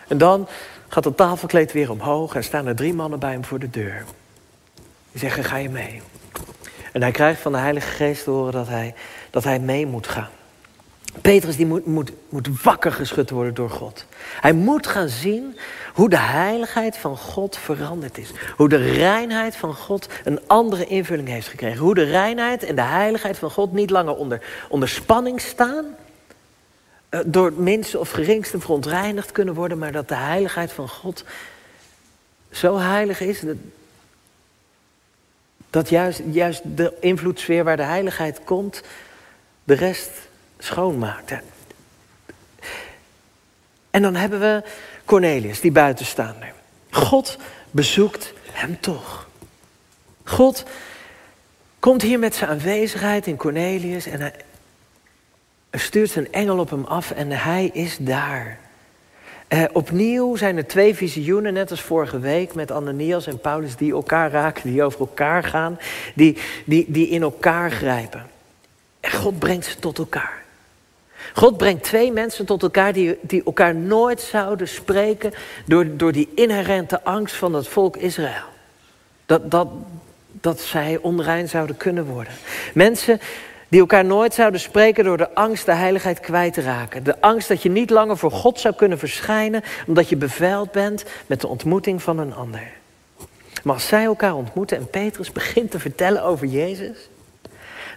En 0.08 0.18
dan 0.18 0.48
gaat 0.88 1.04
het 1.04 1.16
tafelkleed 1.16 1.72
weer 1.72 1.90
omhoog 1.90 2.34
en 2.34 2.44
staan 2.44 2.66
er 2.66 2.76
drie 2.76 2.94
mannen 2.94 3.18
bij 3.18 3.30
hem 3.30 3.44
voor 3.44 3.58
de 3.58 3.70
deur. 3.70 4.04
Die 5.12 5.20
zeggen, 5.20 5.44
ga 5.44 5.56
je 5.56 5.68
mee? 5.68 6.02
En 6.92 7.02
hij 7.02 7.10
krijgt 7.10 7.40
van 7.40 7.52
de 7.52 7.58
Heilige 7.58 7.90
Geest 7.90 8.24
te 8.24 8.30
horen 8.30 8.52
dat 8.52 8.68
hij, 8.68 8.94
dat 9.30 9.44
hij 9.44 9.58
mee 9.58 9.86
moet 9.86 10.06
gaan. 10.06 10.28
Petrus 11.20 11.56
die 11.56 11.66
moet, 11.66 11.86
moet, 11.86 12.12
moet 12.28 12.62
wakker 12.62 12.92
geschud 12.92 13.30
worden 13.30 13.54
door 13.54 13.70
God. 13.70 14.04
Hij 14.40 14.52
moet 14.52 14.86
gaan 14.86 15.08
zien 15.08 15.58
hoe 15.94 16.08
de 16.08 16.18
heiligheid 16.18 16.96
van 16.96 17.16
God 17.16 17.56
veranderd 17.56 18.18
is. 18.18 18.30
Hoe 18.56 18.68
de 18.68 18.92
reinheid 18.92 19.56
van 19.56 19.74
God 19.74 20.08
een 20.24 20.40
andere 20.46 20.86
invulling 20.86 21.28
heeft 21.28 21.48
gekregen. 21.48 21.78
Hoe 21.78 21.94
de 21.94 22.02
reinheid 22.02 22.62
en 22.62 22.74
de 22.74 22.82
heiligheid 22.82 23.38
van 23.38 23.50
God 23.50 23.72
niet 23.72 23.90
langer 23.90 24.14
onder, 24.14 24.66
onder 24.68 24.88
spanning 24.88 25.40
staan. 25.40 25.84
Eh, 27.08 27.20
door 27.26 27.46
het 27.46 27.58
minste 27.58 27.98
of 27.98 28.10
geringste 28.10 28.60
verontreinigd 28.60 29.32
kunnen 29.32 29.54
worden. 29.54 29.78
Maar 29.78 29.92
dat 29.92 30.08
de 30.08 30.14
heiligheid 30.14 30.72
van 30.72 30.88
God 30.88 31.24
zo 32.50 32.78
heilig 32.78 33.20
is. 33.20 33.40
Dat, 33.40 33.56
dat 35.70 35.88
juist, 35.88 36.20
juist 36.30 36.62
de 36.64 36.92
invloedssfeer 37.00 37.64
waar 37.64 37.76
de 37.76 37.82
heiligheid 37.82 38.40
komt. 38.44 38.82
De 39.64 39.74
rest 39.74 40.10
schoonmaakt. 40.64 41.32
En 43.90 44.02
dan 44.02 44.14
hebben 44.14 44.40
we 44.40 44.62
Cornelius, 45.04 45.60
die 45.60 45.72
buitenstaander. 45.72 46.52
God 46.90 47.38
bezoekt 47.70 48.32
hem 48.52 48.80
toch. 48.80 49.28
God 50.24 50.64
komt 51.78 52.02
hier 52.02 52.18
met 52.18 52.34
zijn 52.34 52.50
aanwezigheid 52.50 53.26
in 53.26 53.36
Cornelius 53.36 54.06
en 54.06 54.20
hij 54.20 54.34
stuurt 55.70 56.10
zijn 56.10 56.32
engel 56.32 56.58
op 56.58 56.70
hem 56.70 56.84
af 56.84 57.10
en 57.10 57.30
hij 57.30 57.70
is 57.72 57.96
daar. 58.00 58.58
Uh, 59.48 59.64
opnieuw 59.72 60.36
zijn 60.36 60.56
er 60.56 60.66
twee 60.66 60.94
visioenen, 60.94 61.52
net 61.52 61.70
als 61.70 61.80
vorige 61.80 62.18
week 62.18 62.54
met 62.54 62.70
Ananias 62.70 63.26
en 63.26 63.40
Paulus, 63.40 63.76
die 63.76 63.92
elkaar 63.92 64.30
raken, 64.30 64.70
die 64.70 64.82
over 64.82 65.00
elkaar 65.00 65.44
gaan, 65.44 65.78
die, 66.14 66.38
die, 66.64 66.84
die 66.88 67.08
in 67.08 67.22
elkaar 67.22 67.70
grijpen. 67.70 68.26
En 69.00 69.10
God 69.10 69.38
brengt 69.38 69.66
ze 69.66 69.78
tot 69.78 69.98
elkaar. 69.98 70.41
God 71.34 71.56
brengt 71.56 71.84
twee 71.84 72.12
mensen 72.12 72.46
tot 72.46 72.62
elkaar 72.62 72.92
die, 72.92 73.18
die 73.20 73.42
elkaar 73.44 73.74
nooit 73.74 74.20
zouden 74.20 74.68
spreken 74.68 75.32
door, 75.66 75.96
door 75.96 76.12
die 76.12 76.28
inherente 76.34 77.02
angst 77.04 77.34
van 77.34 77.54
het 77.54 77.68
volk 77.68 77.96
Israël. 77.96 78.50
Dat, 79.26 79.50
dat, 79.50 79.68
dat 80.30 80.60
zij 80.60 80.98
onrein 81.00 81.48
zouden 81.48 81.76
kunnen 81.76 82.04
worden. 82.04 82.32
Mensen 82.74 83.20
die 83.68 83.80
elkaar 83.80 84.04
nooit 84.04 84.34
zouden 84.34 84.60
spreken 84.60 85.04
door 85.04 85.16
de 85.16 85.34
angst 85.34 85.66
de 85.66 85.72
heiligheid 85.72 86.20
kwijt 86.20 86.54
te 86.54 86.60
raken. 86.60 87.04
De 87.04 87.20
angst 87.20 87.48
dat 87.48 87.62
je 87.62 87.70
niet 87.70 87.90
langer 87.90 88.16
voor 88.16 88.30
God 88.30 88.60
zou 88.60 88.74
kunnen 88.74 88.98
verschijnen 88.98 89.62
omdat 89.86 90.08
je 90.08 90.16
beveild 90.16 90.72
bent 90.72 91.04
met 91.26 91.40
de 91.40 91.48
ontmoeting 91.48 92.02
van 92.02 92.18
een 92.18 92.34
ander. 92.34 92.70
Maar 93.62 93.74
als 93.74 93.86
zij 93.86 94.04
elkaar 94.04 94.34
ontmoeten 94.34 94.76
en 94.76 94.90
Petrus 94.90 95.32
begint 95.32 95.70
te 95.70 95.78
vertellen 95.78 96.22
over 96.22 96.46
Jezus, 96.46 97.08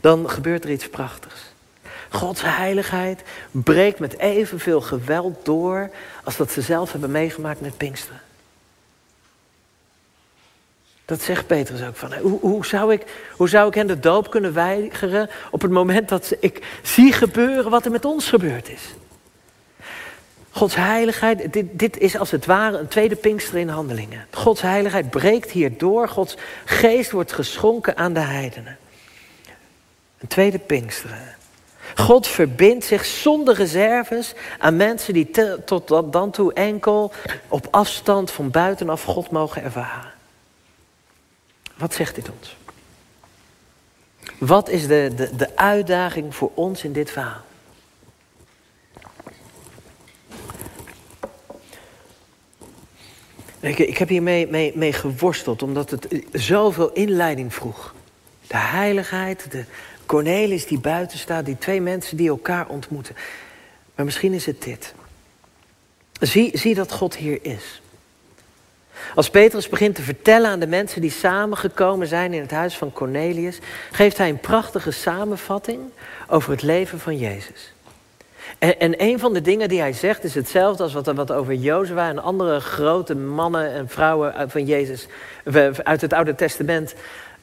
dan 0.01 0.29
gebeurt 0.29 0.63
er 0.63 0.69
iets 0.69 0.89
prachtigs. 0.89 1.54
Gods 2.09 2.41
heiligheid 2.41 3.21
breekt 3.51 3.99
met 3.99 4.17
evenveel 4.17 4.81
geweld 4.81 5.45
door 5.45 5.89
als 6.23 6.37
dat 6.37 6.51
ze 6.51 6.61
zelf 6.61 6.91
hebben 6.91 7.11
meegemaakt 7.11 7.61
met 7.61 7.77
Pinksteren. 7.77 8.21
Dat 11.05 11.21
zegt 11.21 11.47
Petrus 11.47 11.83
ook 11.83 11.95
van. 11.95 12.13
Hoe, 12.13 12.39
hoe, 12.39 12.65
zou 12.65 12.93
ik, 12.93 13.03
hoe 13.31 13.49
zou 13.49 13.67
ik 13.67 13.73
hen 13.73 13.87
de 13.87 13.99
doop 13.99 14.29
kunnen 14.29 14.53
weigeren 14.53 15.29
op 15.51 15.61
het 15.61 15.71
moment 15.71 16.09
dat 16.09 16.35
ik 16.39 16.65
zie 16.83 17.13
gebeuren 17.13 17.71
wat 17.71 17.85
er 17.85 17.91
met 17.91 18.05
ons 18.05 18.29
gebeurd 18.29 18.69
is? 18.69 18.81
Gods 20.55 20.75
heiligheid, 20.75 21.53
dit, 21.53 21.65
dit 21.71 21.97
is 21.97 22.17
als 22.17 22.31
het 22.31 22.45
ware 22.45 22.77
een 22.77 22.87
tweede 22.87 23.15
Pinkster 23.15 23.57
in 23.57 23.69
handelingen. 23.69 24.27
Gods 24.31 24.61
heiligheid 24.61 25.09
breekt 25.09 25.51
hier 25.51 25.77
door. 25.77 26.09
Gods 26.09 26.37
geest 26.65 27.11
wordt 27.11 27.31
geschonken 27.31 27.97
aan 27.97 28.13
de 28.13 28.19
heidenen. 28.19 28.77
Een 30.19 30.27
tweede 30.27 30.59
Pinksteren. 30.59 31.34
God 31.95 32.27
verbindt 32.27 32.85
zich 32.85 33.05
zonder 33.05 33.55
reserves 33.55 34.33
aan 34.59 34.75
mensen 34.75 35.13
die 35.13 35.29
tot 35.65 36.13
dan 36.13 36.31
toe 36.31 36.53
enkel 36.53 37.11
op 37.47 37.67
afstand 37.71 38.31
van 38.31 38.51
buitenaf 38.51 39.03
God 39.03 39.31
mogen 39.31 39.63
ervaren. 39.63 40.13
Wat 41.77 41.93
zegt 41.93 42.15
dit 42.15 42.29
ons? 42.39 42.55
Wat 44.39 44.69
is 44.69 44.87
de, 44.87 45.11
de, 45.15 45.35
de 45.35 45.57
uitdaging 45.57 46.35
voor 46.35 46.51
ons 46.53 46.83
in 46.83 46.93
dit 46.93 47.11
verhaal? 47.11 47.43
Ik, 53.59 53.79
ik 53.79 53.97
heb 53.97 54.09
hiermee 54.09 54.47
mee, 54.47 54.71
mee 54.75 54.93
geworsteld, 54.93 55.61
omdat 55.61 55.89
het 55.89 56.07
zoveel 56.31 56.91
inleiding 56.91 57.53
vroeg. 57.53 57.93
De 58.47 58.57
heiligheid, 58.57 59.51
de 59.51 59.65
Cornelis 60.05 60.67
die 60.67 60.79
buiten 60.79 61.17
staat, 61.17 61.45
die 61.45 61.57
twee 61.57 61.81
mensen 61.81 62.17
die 62.17 62.29
elkaar 62.29 62.67
ontmoeten. 62.67 63.15
Maar 63.95 64.05
misschien 64.05 64.33
is 64.33 64.45
het 64.45 64.63
dit. 64.63 64.93
Zie, 66.19 66.57
zie 66.57 66.75
dat 66.75 66.91
God 66.91 67.15
hier 67.15 67.39
is. 67.41 67.81
Als 69.15 69.29
Petrus 69.29 69.69
begint 69.69 69.95
te 69.95 70.01
vertellen 70.01 70.49
aan 70.49 70.59
de 70.59 70.67
mensen 70.67 71.01
die 71.01 71.11
samengekomen 71.11 72.07
zijn 72.07 72.33
in 72.33 72.41
het 72.41 72.51
huis 72.51 72.77
van 72.77 72.93
Cornelius, 72.93 73.59
geeft 73.91 74.17
hij 74.17 74.29
een 74.29 74.39
prachtige 74.39 74.91
samenvatting 74.91 75.79
over 76.27 76.51
het 76.51 76.61
leven 76.61 76.99
van 76.99 77.17
Jezus. 77.17 77.73
En, 78.57 78.79
en 78.79 79.01
een 79.01 79.19
van 79.19 79.33
de 79.33 79.41
dingen 79.41 79.69
die 79.69 79.79
hij 79.79 79.93
zegt 79.93 80.23
is 80.23 80.35
hetzelfde 80.35 80.83
als 80.83 80.93
wat, 80.93 81.05
wat 81.05 81.31
over 81.31 81.53
Jozua 81.53 82.09
en 82.09 82.19
andere 82.19 82.59
grote 82.59 83.15
mannen 83.15 83.71
en 83.71 83.89
vrouwen 83.89 84.49
van 84.49 84.65
Jezus 84.65 85.07
uit 85.83 86.01
het 86.01 86.13
Oude 86.13 86.35
Testament 86.35 86.95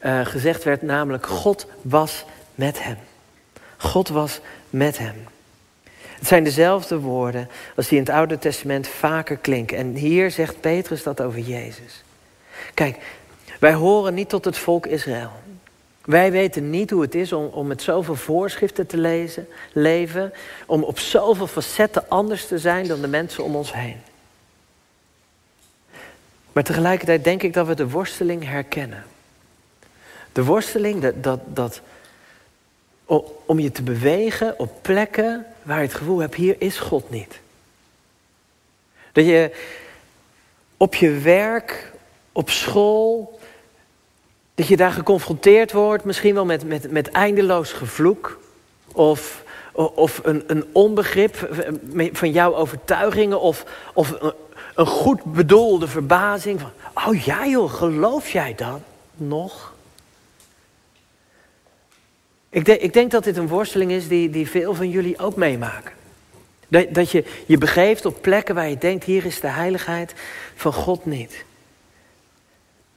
uh, 0.05 0.25
gezegd 0.25 0.63
werd, 0.63 0.81
namelijk 0.81 1.25
God 1.25 1.67
was 1.81 2.25
met 2.55 2.83
hem. 2.83 2.97
God 3.77 4.09
was 4.09 4.39
met 4.69 4.97
hem. 4.97 5.15
Het 6.23 6.27
zijn 6.27 6.43
dezelfde 6.43 6.99
woorden 6.99 7.49
als 7.75 7.87
die 7.87 7.97
in 7.97 8.03
het 8.03 8.13
Oude 8.13 8.39
Testament 8.39 8.87
vaker 8.87 9.37
klinken. 9.37 9.77
En 9.77 9.95
hier 9.95 10.31
zegt 10.31 10.61
Petrus 10.61 11.03
dat 11.03 11.21
over 11.21 11.39
Jezus. 11.39 12.03
Kijk, 12.73 12.97
wij 13.59 13.73
horen 13.73 14.13
niet 14.13 14.29
tot 14.29 14.45
het 14.45 14.57
volk 14.57 14.85
Israël. 14.85 15.31
Wij 16.05 16.31
weten 16.31 16.69
niet 16.69 16.89
hoe 16.89 17.01
het 17.01 17.15
is 17.15 17.33
om, 17.33 17.45
om 17.45 17.67
met 17.67 17.81
zoveel 17.81 18.15
voorschriften 18.15 18.87
te 18.87 18.97
lezen, 18.97 19.47
leven, 19.73 20.33
om 20.65 20.83
op 20.83 20.99
zoveel 20.99 21.47
facetten 21.47 22.09
anders 22.09 22.47
te 22.47 22.59
zijn 22.59 22.87
dan 22.87 23.01
de 23.01 23.07
mensen 23.07 23.43
om 23.43 23.55
ons 23.55 23.73
heen. 23.73 24.01
Maar 26.51 26.63
tegelijkertijd 26.63 27.23
denk 27.23 27.43
ik 27.43 27.53
dat 27.53 27.67
we 27.67 27.75
de 27.75 27.89
worsteling 27.89 28.45
herkennen. 28.45 29.03
De 30.31 30.43
worsteling 30.43 31.01
dat, 31.01 31.23
dat, 31.23 31.39
dat 31.45 31.81
om 33.45 33.59
je 33.59 33.71
te 33.71 33.83
bewegen 33.83 34.59
op 34.59 34.71
plekken 34.81 35.45
waar 35.61 35.77
je 35.77 35.87
het 35.87 35.93
gevoel 35.93 36.19
hebt, 36.19 36.35
hier 36.35 36.55
is 36.57 36.77
God 36.77 37.09
niet. 37.09 37.39
Dat 39.11 39.25
je 39.25 39.51
op 40.77 40.95
je 40.95 41.11
werk, 41.19 41.91
op 42.31 42.49
school, 42.49 43.39
dat 44.55 44.67
je 44.67 44.77
daar 44.77 44.91
geconfronteerd 44.91 45.71
wordt, 45.71 46.03
misschien 46.03 46.33
wel 46.33 46.45
met, 46.45 46.65
met, 46.65 46.91
met 46.91 47.09
eindeloos 47.11 47.71
gevloek. 47.71 48.39
Of, 48.91 49.43
of 49.73 50.19
een, 50.23 50.43
een 50.47 50.65
onbegrip 50.71 51.49
van 52.11 52.31
jouw 52.31 52.55
overtuigingen. 52.55 53.41
Of, 53.41 53.65
of 53.93 54.15
een, 54.75 54.85
goed 54.87 55.23
bedoelde 55.23 55.87
verbazing. 55.87 56.59
Van, 56.59 56.71
oh 57.07 57.23
ja 57.23 57.47
joh, 57.47 57.73
geloof 57.73 58.29
jij 58.29 58.55
dan 58.55 58.83
nog? 59.15 59.72
Ik, 62.53 62.65
denk, 62.65 62.81
ik 62.81 62.93
denk 62.93 63.11
dat 63.11 63.23
dit 63.23 63.37
een 63.37 63.47
worsteling 63.47 63.91
is 63.91 64.07
die, 64.07 64.29
die 64.29 64.49
veel 64.49 64.73
van 64.73 64.89
jullie 64.89 65.19
ook 65.19 65.35
meemaken. 65.35 65.91
Dat, 66.67 66.93
dat 66.93 67.11
je 67.11 67.23
je 67.45 67.57
begeeft 67.57 68.05
op 68.05 68.21
plekken 68.21 68.55
waar 68.55 68.69
je 68.69 68.77
denkt, 68.77 69.03
hier 69.03 69.25
is 69.25 69.39
de 69.39 69.47
heiligheid 69.47 70.13
van 70.55 70.73
God 70.73 71.05
niet. 71.05 71.45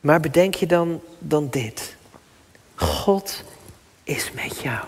Maar 0.00 0.20
bedenk 0.20 0.54
je 0.54 0.66
dan, 0.66 1.00
dan 1.18 1.48
dit. 1.50 1.96
God 2.74 3.42
is 4.04 4.30
met 4.32 4.60
jou 4.60 4.86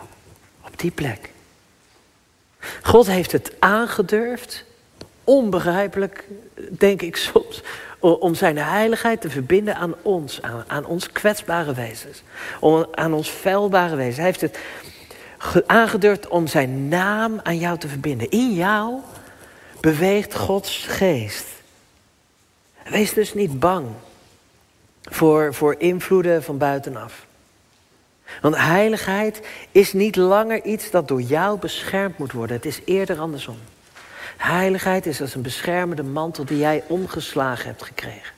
op 0.64 0.78
die 0.78 0.90
plek. 0.90 1.31
God 2.83 3.07
heeft 3.07 3.33
het 3.33 3.52
aangedurfd, 3.59 4.64
onbegrijpelijk, 5.29 6.25
denk 6.71 7.03
ik 7.03 7.17
soms, 7.17 7.62
om 7.99 8.35
zijn 8.35 8.59
heiligheid 8.59 9.21
te 9.21 9.31
verbinden 9.31 9.77
aan 9.77 9.95
ons, 10.03 10.43
aan, 10.43 10.64
aan 10.67 10.85
ons 10.85 11.12
kwetsbare 11.12 11.75
wezens, 11.75 12.23
aan 12.91 13.14
ons 13.14 13.31
vuilbare 13.31 13.97
wezens. 13.97 14.17
Hij 14.17 14.25
heeft 14.25 14.41
het 14.41 14.59
aangedurfd 15.67 16.29
om 16.29 16.47
zijn 16.47 16.88
naam 16.88 17.41
aan 17.43 17.59
jou 17.59 17.79
te 17.79 17.88
verbinden. 17.88 18.31
In 18.31 18.55
jou 18.55 18.95
beweegt 19.81 20.35
Gods 20.35 20.85
geest. 20.88 21.47
Wees 22.85 23.12
dus 23.12 23.35
niet 23.35 23.61
bang 23.61 23.87
voor, 25.03 25.55
voor 25.55 25.75
invloeden 25.79 26.43
van 26.43 26.59
buitenaf. 26.59 27.27
Want 28.41 28.57
heiligheid 28.57 29.47
is 29.73 29.93
niet 29.93 30.17
langer 30.17 30.64
iets 30.64 30.91
dat 30.91 31.09
door 31.09 31.21
jou 31.21 31.59
beschermd 31.59 32.19
moet 32.19 32.33
worden. 32.33 32.57
Het 32.57 32.67
is 32.67 32.81
eerder 32.85 33.19
andersom. 33.19 33.59
Heiligheid 34.38 35.07
is 35.07 35.20
als 35.20 35.35
een 35.35 35.42
beschermende 35.42 36.03
mantel 36.03 36.44
die 36.44 36.59
jij 36.59 36.85
omgeslagen 36.87 37.66
hebt 37.66 37.83
gekregen. 37.83 38.33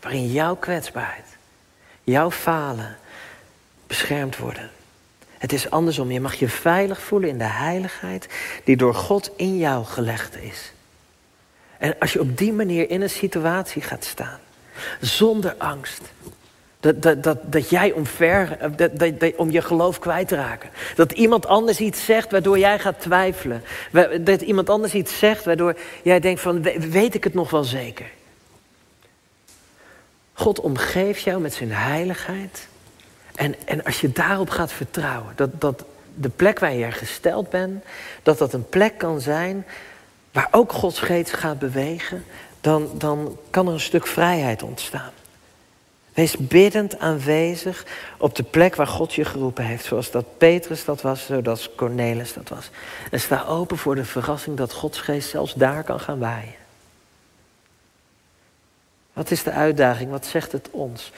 Waarin 0.00 0.32
jouw 0.32 0.56
kwetsbaarheid, 0.56 1.36
jouw 2.02 2.30
falen 2.30 2.96
beschermd 3.86 4.36
worden. 4.36 4.70
Het 5.38 5.52
is 5.52 5.70
andersom. 5.70 6.10
Je 6.10 6.20
mag 6.20 6.34
je 6.34 6.48
veilig 6.48 7.00
voelen 7.00 7.28
in 7.28 7.38
de 7.38 7.44
heiligheid 7.44 8.28
die 8.64 8.76
door 8.76 8.94
God 8.94 9.30
in 9.36 9.58
jou 9.58 9.84
gelegd 9.84 10.36
is. 10.36 10.72
En 11.78 11.98
als 11.98 12.12
je 12.12 12.20
op 12.20 12.38
die 12.38 12.52
manier 12.52 12.90
in 12.90 13.00
een 13.02 13.10
situatie 13.10 13.82
gaat 13.82 14.04
staan, 14.04 14.38
zonder 15.00 15.54
angst, 15.58 16.02
dat, 16.84 17.02
dat, 17.02 17.22
dat, 17.22 17.38
dat 17.42 17.70
jij 17.70 17.92
omver, 17.92 18.58
dat, 18.76 18.98
dat, 18.98 19.34
om 19.36 19.50
je 19.50 19.62
geloof 19.62 19.98
kwijt 19.98 20.30
raken. 20.30 20.70
Dat 20.94 21.12
iemand 21.12 21.46
anders 21.46 21.78
iets 21.78 22.04
zegt 22.04 22.30
waardoor 22.30 22.58
jij 22.58 22.78
gaat 22.78 23.00
twijfelen. 23.00 23.62
Dat 24.20 24.40
iemand 24.40 24.70
anders 24.70 24.94
iets 24.94 25.18
zegt 25.18 25.44
waardoor 25.44 25.76
jij 26.02 26.20
denkt 26.20 26.40
van 26.40 26.62
weet 26.90 27.14
ik 27.14 27.24
het 27.24 27.34
nog 27.34 27.50
wel 27.50 27.64
zeker. 27.64 28.06
God 30.32 30.60
omgeeft 30.60 31.22
jou 31.22 31.40
met 31.40 31.54
zijn 31.54 31.72
heiligheid. 31.72 32.68
En, 33.34 33.54
en 33.64 33.84
als 33.84 34.00
je 34.00 34.12
daarop 34.12 34.50
gaat 34.50 34.72
vertrouwen, 34.72 35.32
dat, 35.36 35.60
dat 35.60 35.84
de 36.14 36.28
plek 36.28 36.58
waar 36.58 36.74
je 36.74 36.90
gesteld 36.90 37.50
bent, 37.50 37.84
dat 38.22 38.38
dat 38.38 38.52
een 38.52 38.68
plek 38.68 38.98
kan 38.98 39.20
zijn 39.20 39.66
waar 40.32 40.48
ook 40.50 40.72
Gods 40.72 41.00
geest 41.00 41.32
gaat 41.32 41.58
bewegen, 41.58 42.24
dan, 42.60 42.90
dan 42.98 43.38
kan 43.50 43.66
er 43.66 43.72
een 43.72 43.80
stuk 43.80 44.06
vrijheid 44.06 44.62
ontstaan. 44.62 45.12
Wees 46.14 46.36
biddend 46.36 46.98
aanwezig 46.98 47.86
op 48.18 48.34
de 48.34 48.42
plek 48.42 48.74
waar 48.74 48.86
God 48.86 49.14
je 49.14 49.24
geroepen 49.24 49.64
heeft. 49.64 49.84
Zoals 49.84 50.10
dat 50.10 50.38
Petrus 50.38 50.84
dat 50.84 51.02
was, 51.02 51.26
zoals 51.26 51.74
Cornelis 51.74 52.32
dat 52.32 52.48
was. 52.48 52.70
En 53.10 53.20
sta 53.20 53.44
open 53.44 53.78
voor 53.78 53.94
de 53.94 54.04
verrassing 54.04 54.56
dat 54.56 54.72
Gods 54.72 55.00
geest 55.00 55.28
zelfs 55.28 55.54
daar 55.54 55.84
kan 55.84 56.00
gaan 56.00 56.18
waaien. 56.18 56.54
Wat 59.12 59.30
is 59.30 59.42
de 59.42 59.50
uitdaging? 59.50 60.10
Wat 60.10 60.26
zegt 60.26 60.52
het 60.52 60.68
ons? 60.70 61.12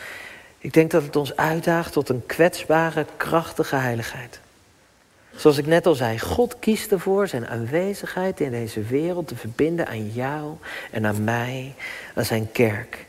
Ik 0.59 0.73
denk 0.73 0.91
dat 0.91 1.03
het 1.03 1.17
ons 1.17 1.37
uitdaagt 1.37 1.93
tot 1.93 2.09
een 2.09 2.27
kwetsbare, 2.27 3.07
krachtige 3.17 3.77
heiligheid. 3.77 4.41
Zoals 5.37 5.59
ik 5.59 5.67
net 5.67 5.87
al 5.87 5.95
zei, 5.95 6.19
God 6.19 6.59
kiest 6.59 6.93
ervoor 6.93 7.29
zijn 7.29 7.47
aanwezigheid 7.47 8.41
in 8.41 8.51
deze 8.51 8.83
wereld 8.83 9.29
te 9.29 9.37
verbinden 9.37 9.87
aan 9.87 10.11
jou 10.11 10.57
en 10.91 11.07
aan 11.07 11.25
mij, 11.25 11.75
aan 12.15 12.25
zijn 12.25 12.53
kerk. 12.53 13.06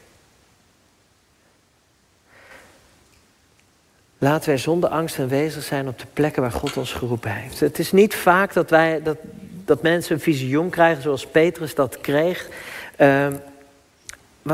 Laten 4.18 4.50
wij 4.50 4.58
zonder 4.58 4.90
angst 4.90 5.20
aanwezig 5.20 5.64
zijn 5.64 5.88
op 5.88 6.00
de 6.00 6.06
plekken 6.14 6.42
waar 6.42 6.52
God 6.52 6.78
ons 6.78 6.94
geroepen 6.94 7.32
heeft. 7.32 7.60
Het 7.60 7.80
is 7.80 7.92
niet 7.92 8.16
vaak 8.16 8.54
dat, 8.54 8.70
wij, 8.70 9.02
dat, 9.04 9.18
dat 9.66 9.82
mensen 9.82 10.16
een 10.16 10.22
visioen 10.22 10.70
krijgen 10.70 11.02
zoals 11.04 11.28
Petrus 11.28 11.76
dat 11.76 12.02
kreeg. 12.02 12.48
Uh, 12.98 13.28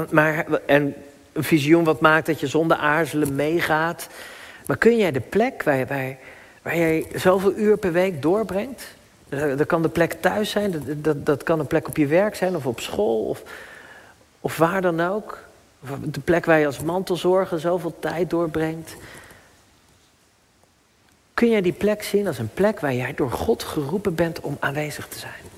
maar, 0.09 0.45
en 0.65 0.95
een 1.33 1.43
visioen 1.43 1.83
wat 1.83 2.01
maakt 2.01 2.25
dat 2.25 2.39
je 2.39 2.47
zonder 2.47 2.77
aarzelen 2.77 3.35
meegaat. 3.35 4.07
Maar 4.65 4.77
kun 4.77 4.97
jij 4.97 5.11
de 5.11 5.19
plek 5.19 5.63
waar, 5.63 5.87
waar, 5.87 6.17
waar 6.61 6.77
jij 6.77 7.07
zoveel 7.15 7.53
uur 7.55 7.77
per 7.77 7.91
week 7.91 8.21
doorbrengt... 8.21 8.83
Dat 9.29 9.65
kan 9.65 9.81
de 9.81 9.89
plek 9.89 10.13
thuis 10.13 10.49
zijn, 10.49 10.71
dat, 10.71 11.03
dat, 11.03 11.25
dat 11.25 11.43
kan 11.43 11.59
een 11.59 11.67
plek 11.67 11.87
op 11.87 11.97
je 11.97 12.05
werk 12.07 12.35
zijn 12.35 12.55
of 12.55 12.65
op 12.65 12.79
school 12.79 13.25
of, 13.25 13.43
of 14.39 14.57
waar 14.57 14.81
dan 14.81 15.01
ook. 15.01 15.37
De 16.03 16.19
plek 16.19 16.45
waar 16.45 16.59
je 16.59 16.65
als 16.65 16.79
mantelzorger 16.79 17.59
zoveel 17.59 17.95
tijd 17.99 18.29
doorbrengt. 18.29 18.95
Kun 21.33 21.49
jij 21.49 21.61
die 21.61 21.73
plek 21.73 22.03
zien 22.03 22.27
als 22.27 22.37
een 22.37 22.53
plek 22.53 22.79
waar 22.79 22.93
jij 22.93 23.13
door 23.13 23.31
God 23.31 23.63
geroepen 23.63 24.15
bent 24.15 24.39
om 24.39 24.57
aanwezig 24.59 25.07
te 25.07 25.19
zijn? 25.19 25.51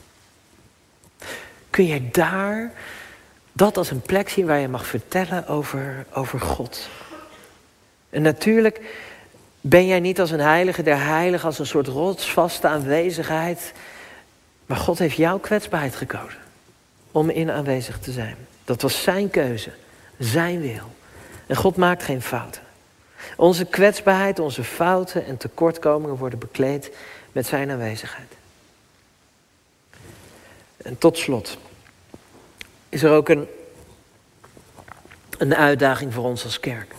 Kun 1.70 1.86
jij 1.86 2.10
daar 2.12 2.72
dat 3.52 3.78
als 3.78 3.92
een 3.92 4.02
plek 4.02 4.30
zien 4.30 4.46
waar 4.46 4.60
je 4.60 4.68
mag 4.68 4.86
vertellen 4.86 5.48
over, 5.48 6.06
over 6.14 6.40
God? 6.40 6.90
En 8.10 8.22
natuurlijk 8.22 8.82
ben 9.62 9.88
jij 9.88 10.00
niet 10.00 10.20
als 10.20 10.32
een 10.32 10.40
heilige 10.40 10.84
der 10.84 11.04
heiligen, 11.04 11.46
als 11.46 11.60
een 11.60 11.66
soort 11.66 11.88
rotsvaste 11.88 12.68
aanwezigheid. 12.68 13.74
Maar 14.66 14.78
God 14.78 15.00
heeft 15.00 15.18
jouw 15.18 15.40
kwetsbaarheid 15.40 15.96
gekozen 15.96 16.40
om 17.12 17.30
in 17.30 17.52
aanwezig 17.52 18.00
te 18.00 18.12
zijn. 18.12 18.36
Dat 18.64 18.82
was 18.82 19.04
zijn 19.04 19.30
keuze, 19.30 19.72
zijn 20.18 20.62
wil. 20.62 20.96
En 21.48 21.56
God 21.56 21.76
maakt 21.76 22.04
geen 22.04 22.22
fouten. 22.22 22.62
Onze 23.38 23.66
kwetsbaarheid, 23.66 24.40
onze 24.40 24.64
fouten 24.64 25.26
en 25.26 25.38
tekortkomingen 25.38 26.16
worden 26.16 26.40
bekleed 26.40 26.92
met 27.32 27.46
zijn 27.46 27.72
aanwezigheid. 27.72 28.34
En 30.78 30.98
tot 30.98 31.18
slot 31.18 31.58
is 32.90 33.04
er 33.04 33.12
ook 33.12 33.30
een, 33.30 33.48
een 35.38 35.56
uitdaging 35.56 36.14
voor 36.14 36.24
ons 36.24 36.44
als 36.44 36.60
kerk. 36.60 36.94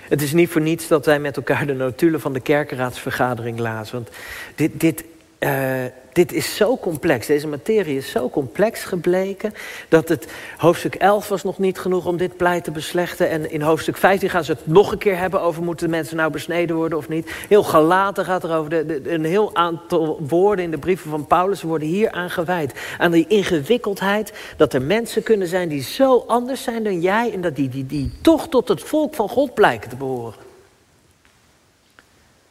Het 0.00 0.22
is 0.22 0.32
niet 0.32 0.50
voor 0.50 0.60
niets 0.60 0.88
dat 0.88 1.06
wij 1.06 1.18
met 1.18 1.36
elkaar 1.36 1.66
de 1.66 1.74
notulen 1.74 2.20
van 2.20 2.32
de 2.32 2.40
kerkenraadsvergadering 2.40 3.58
lazen. 3.58 3.94
Want 3.94 4.08
dit, 4.54 4.80
dit 4.80 5.04
uh, 5.40 5.84
dit 6.12 6.32
is 6.32 6.56
zo 6.56 6.76
complex, 6.76 7.26
deze 7.26 7.48
materie 7.48 7.96
is 7.96 8.10
zo 8.10 8.30
complex 8.30 8.84
gebleken... 8.84 9.54
dat 9.88 10.08
het 10.08 10.26
hoofdstuk 10.56 10.94
11 10.94 11.28
was 11.28 11.42
nog 11.42 11.58
niet 11.58 11.78
genoeg 11.78 12.06
om 12.06 12.16
dit 12.16 12.36
pleit 12.36 12.64
te 12.64 12.70
beslechten... 12.70 13.30
en 13.30 13.50
in 13.50 13.60
hoofdstuk 13.60 13.96
15 13.96 14.30
gaan 14.30 14.44
ze 14.44 14.52
het 14.52 14.66
nog 14.66 14.92
een 14.92 14.98
keer 14.98 15.18
hebben 15.18 15.40
over... 15.40 15.62
moeten 15.62 15.90
mensen 15.90 16.16
nou 16.16 16.30
besneden 16.30 16.76
worden 16.76 16.98
of 16.98 17.08
niet. 17.08 17.30
Heel 17.48 17.62
gelaten 17.62 18.24
gaat 18.24 18.44
er 18.44 18.56
over. 18.56 18.70
De, 18.70 19.00
een 19.04 19.24
heel 19.24 19.54
aantal 19.54 20.20
woorden 20.28 20.64
in 20.64 20.70
de 20.70 20.78
brieven 20.78 21.10
van 21.10 21.26
Paulus 21.26 21.62
worden 21.62 21.88
hier 21.88 22.10
aan 22.10 22.30
gewijd. 22.30 22.72
Aan 22.98 23.10
die 23.10 23.26
ingewikkeldheid 23.28 24.32
dat 24.56 24.72
er 24.72 24.82
mensen 24.82 25.22
kunnen 25.22 25.48
zijn 25.48 25.68
die 25.68 25.82
zo 25.82 26.24
anders 26.26 26.62
zijn 26.62 26.84
dan 26.84 27.00
jij... 27.00 27.32
en 27.32 27.40
dat 27.40 27.56
die, 27.56 27.68
die, 27.68 27.86
die 27.86 28.12
toch 28.20 28.48
tot 28.48 28.68
het 28.68 28.82
volk 28.82 29.14
van 29.14 29.28
God 29.28 29.54
blijken 29.54 29.90
te 29.90 29.96
behoren. 29.96 30.49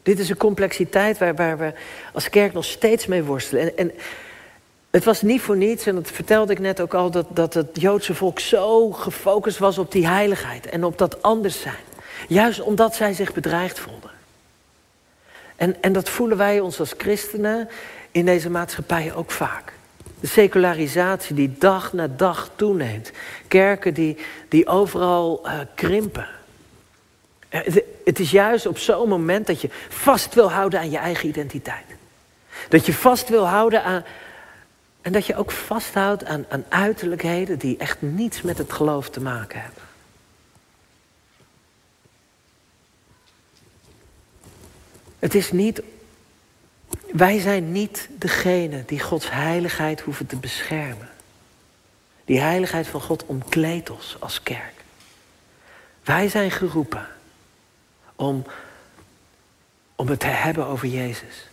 Dit 0.10 0.20
is 0.20 0.30
een 0.30 0.38
complexiteit 0.38 1.18
waar, 1.18 1.36
waar 1.36 1.58
we 1.58 1.74
als 2.14 2.30
kerk 2.30 2.54
nog 2.54 2.66
steeds 2.66 3.06
mee 3.06 3.24
worstelen. 3.24 3.62
En, 3.62 3.78
en, 3.78 3.92
het 4.90 5.04
was 5.04 5.22
niet 5.22 5.42
voor 5.42 5.58
niets, 5.58 5.86
en 5.86 5.96
dat 5.96 6.12
vertelde 6.12 6.52
ik 6.52 6.60
net 6.60 6.82
ook 6.82 6.94
al, 6.94 7.12
dat, 7.12 7.26
dat 7.30 7.54
het 7.54 7.68
Joodse 7.74 8.16
volk 8.16 8.40
zo 8.40 8.92
gefocust 8.92 9.58
was 9.58 9.78
op 9.78 9.92
die 9.92 10.08
heiligheid 10.08 10.66
en 10.66 10.84
op 10.84 10.98
dat 10.98 11.22
anders 11.22 11.62
zijn. 11.62 11.84
Juist 12.28 12.62
omdat 12.62 12.96
zij 12.96 13.14
zich 13.14 13.34
bedreigd 13.34 13.80
voelden. 13.80 14.10
En, 15.56 15.82
en 15.82 15.94
dat 15.94 16.10
voelen 16.10 16.38
wij 16.38 16.60
ons 16.60 16.80
als 16.80 16.94
christenen 16.98 17.70
in 18.12 18.26
deze 18.26 18.50
maatschappij 18.50 19.14
ook 19.14 19.32
vaak. 19.32 19.74
De 20.20 20.28
secularisatie 20.28 21.36
die 21.36 21.56
dag 21.60 21.94
na 21.94 22.08
dag 22.08 22.50
toeneemt. 22.56 23.12
Kerken 23.48 23.94
die, 23.94 24.18
die 24.48 24.68
overal 24.68 25.42
uh, 25.46 25.60
krimpen. 25.76 26.39
Eh, 27.50 27.76
het 28.06 28.20
is 28.20 28.32
juist 28.32 28.66
op 28.66 28.78
zo'n 28.78 29.10
moment 29.10 29.48
dat 29.48 29.62
je 29.62 29.70
vast 29.90 30.34
wil 30.34 30.52
houden 30.52 30.80
aan 30.80 30.92
je 30.92 30.98
eigen 30.98 31.28
identiteit. 31.30 31.86
Dat 32.70 32.86
je 32.86 32.94
vast 32.94 33.30
wil 33.30 33.48
houden 33.48 33.84
aan. 33.84 34.04
En 35.02 35.12
dat 35.12 35.26
je 35.26 35.36
ook 35.36 35.52
vasthoudt 35.52 36.26
aan, 36.26 36.46
aan 36.50 36.66
uiterlijkheden 36.70 37.60
die 37.60 37.78
echt 37.78 38.02
niets 38.02 38.42
met 38.42 38.58
het 38.58 38.74
geloof 38.74 39.10
te 39.10 39.22
maken 39.22 39.62
hebben. 39.62 39.84
Het 45.20 45.36
is 45.36 45.52
niet. 45.52 45.82
Wij 47.12 47.40
zijn 47.40 47.72
niet 47.72 48.10
degene 48.18 48.84
die 48.86 49.00
Gods 49.00 49.30
heiligheid 49.30 50.02
hoeven 50.02 50.26
te 50.26 50.36
beschermen. 50.36 51.10
Die 52.26 52.40
heiligheid 52.40 52.88
van 52.88 53.02
God 53.02 53.26
omkleedt 53.26 53.90
ons 53.90 54.18
als 54.20 54.44
kerk. 54.44 54.74
Wij 56.04 56.30
zijn 56.30 56.52
geroepen 56.52 57.08
om, 58.20 58.44
om 59.96 60.08
het 60.08 60.20
te 60.20 60.28
hebben 60.28 60.66
over 60.66 60.88
Jezus. 60.88 61.48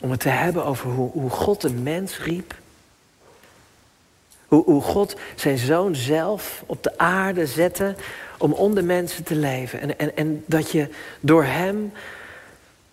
Om 0.00 0.10
het 0.10 0.20
te 0.20 0.28
hebben 0.28 0.64
over 0.64 0.90
hoe, 0.90 1.10
hoe 1.10 1.30
God 1.30 1.62
een 1.62 1.82
mens 1.82 2.18
riep. 2.18 2.54
Hoe, 4.46 4.64
hoe 4.64 4.82
God 4.82 5.16
zijn 5.34 5.58
zoon 5.58 5.94
zelf 5.94 6.62
op 6.66 6.82
de 6.82 6.98
aarde 6.98 7.46
zette 7.46 7.94
om 8.38 8.52
onder 8.52 8.84
mensen 8.84 9.24
te 9.24 9.34
leven. 9.34 9.80
En, 9.80 9.98
en, 9.98 10.16
en 10.16 10.44
dat 10.46 10.70
je 10.70 10.88
door 11.20 11.44
hem 11.44 11.92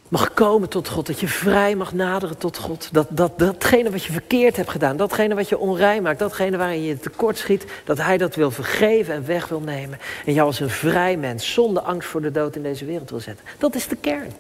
mag 0.08 0.34
komen 0.34 0.70
tot 0.70 0.88
God. 0.88 1.08
Dat 1.08 1.20
je 1.20 1.28
vrij 1.28 1.76
mag 1.76 1.94
naderen 1.94 2.38
tot 2.38 2.58
God. 2.58 2.90
Dat, 2.92 3.08
dat 3.10 3.40
datgene 3.40 3.92
wat 3.92 4.04
je 4.04 4.12
verkeerd 4.12 4.56
hebt 4.56 4.70
gedaan, 4.70 4.98
datgene 4.98 5.36
wat 5.36 5.50
je 5.50 5.58
onrein 5.58 6.04
maakt, 6.04 6.20
datgene 6.20 6.58
waarin 6.58 6.84
je 6.84 7.00
tekort 7.00 7.38
schiet, 7.38 7.66
dat 7.84 7.98
Hij 7.98 8.18
dat 8.18 8.36
wil 8.36 8.52
vergeven 8.52 9.14
en 9.14 9.26
weg 9.26 9.48
wil 9.48 9.60
nemen. 9.60 10.00
En 10.26 10.34
jou 10.34 10.48
als 10.48 10.60
een 10.60 10.70
vrij 10.70 11.18
mens, 11.18 11.54
zonder 11.54 11.84
angst 11.84 12.10
voor 12.10 12.22
de 12.22 12.32
dood 12.32 12.56
in 12.56 12.64
deze 12.64 12.86
wereld 12.86 13.10
wil 13.10 13.20
zetten. 13.20 13.46
Dat 13.58 13.76
is 13.76 13.88
de 13.88 13.96
kern 13.96 14.32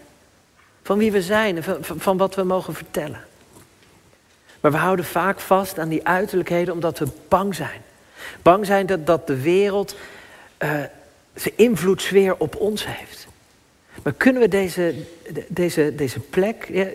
van 0.83 0.97
wie 0.97 1.11
we 1.11 1.21
zijn 1.21 1.55
en 1.55 1.63
van, 1.63 1.99
van 1.99 2.17
wat 2.17 2.35
we 2.35 2.43
mogen 2.43 2.73
vertellen. 2.73 3.19
Maar 4.59 4.71
we 4.71 4.77
houden 4.77 5.05
vaak 5.05 5.39
vast 5.39 5.79
aan 5.79 5.89
die 5.89 6.07
uiterlijkheden 6.07 6.73
omdat 6.73 6.99
we 6.99 7.07
bang 7.27 7.55
zijn. 7.55 7.81
Bang 8.41 8.65
zijn 8.65 8.85
dat, 8.85 9.05
dat 9.05 9.27
de 9.27 9.41
wereld 9.41 9.95
uh, 10.59 10.69
zijn 11.33 11.53
invloedssfeer 11.57 12.35
op 12.37 12.55
ons 12.55 12.85
heeft. 12.85 13.27
Maar 14.03 14.13
kunnen 14.13 14.41
we 14.41 14.47
deze, 14.47 14.93
deze, 15.47 15.95
deze 15.95 16.19
plek. 16.19 16.67
Ja, 16.71 16.85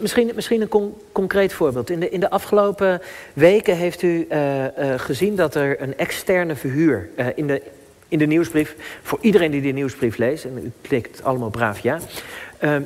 misschien, 0.00 0.30
misschien 0.34 0.60
een 0.60 0.94
concreet 1.12 1.52
voorbeeld. 1.52 1.90
In 1.90 2.00
de, 2.00 2.10
in 2.10 2.20
de 2.20 2.30
afgelopen 2.30 3.02
weken 3.32 3.76
heeft 3.76 4.02
u 4.02 4.26
uh, 4.30 4.64
uh, 4.64 4.68
gezien 4.96 5.36
dat 5.36 5.54
er 5.54 5.82
een 5.82 5.98
externe 5.98 6.56
verhuur 6.56 7.08
uh, 7.16 7.26
in, 7.34 7.46
de, 7.46 7.62
in 8.08 8.18
de 8.18 8.26
nieuwsbrief. 8.26 8.74
Voor 9.02 9.18
iedereen 9.20 9.50
die 9.50 9.60
die 9.60 9.72
nieuwsbrief 9.72 10.16
leest, 10.16 10.44
en 10.44 10.60
u 10.64 10.72
klikt 10.80 11.22
allemaal 11.22 11.50
braaf 11.50 11.78
ja. 11.78 11.98
Ehm, 12.58 12.82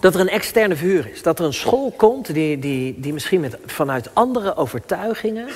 dat 0.00 0.14
er 0.14 0.20
een 0.20 0.28
externe 0.28 0.76
verhuur 0.76 1.10
is. 1.12 1.22
Dat 1.22 1.38
er 1.38 1.44
een 1.44 1.54
school 1.54 1.90
komt 1.96 2.34
die, 2.34 2.58
die, 2.58 3.00
die 3.00 3.12
misschien 3.12 3.40
met, 3.40 3.56
vanuit 3.66 4.10
andere 4.12 4.56
overtuigingen. 4.56 5.48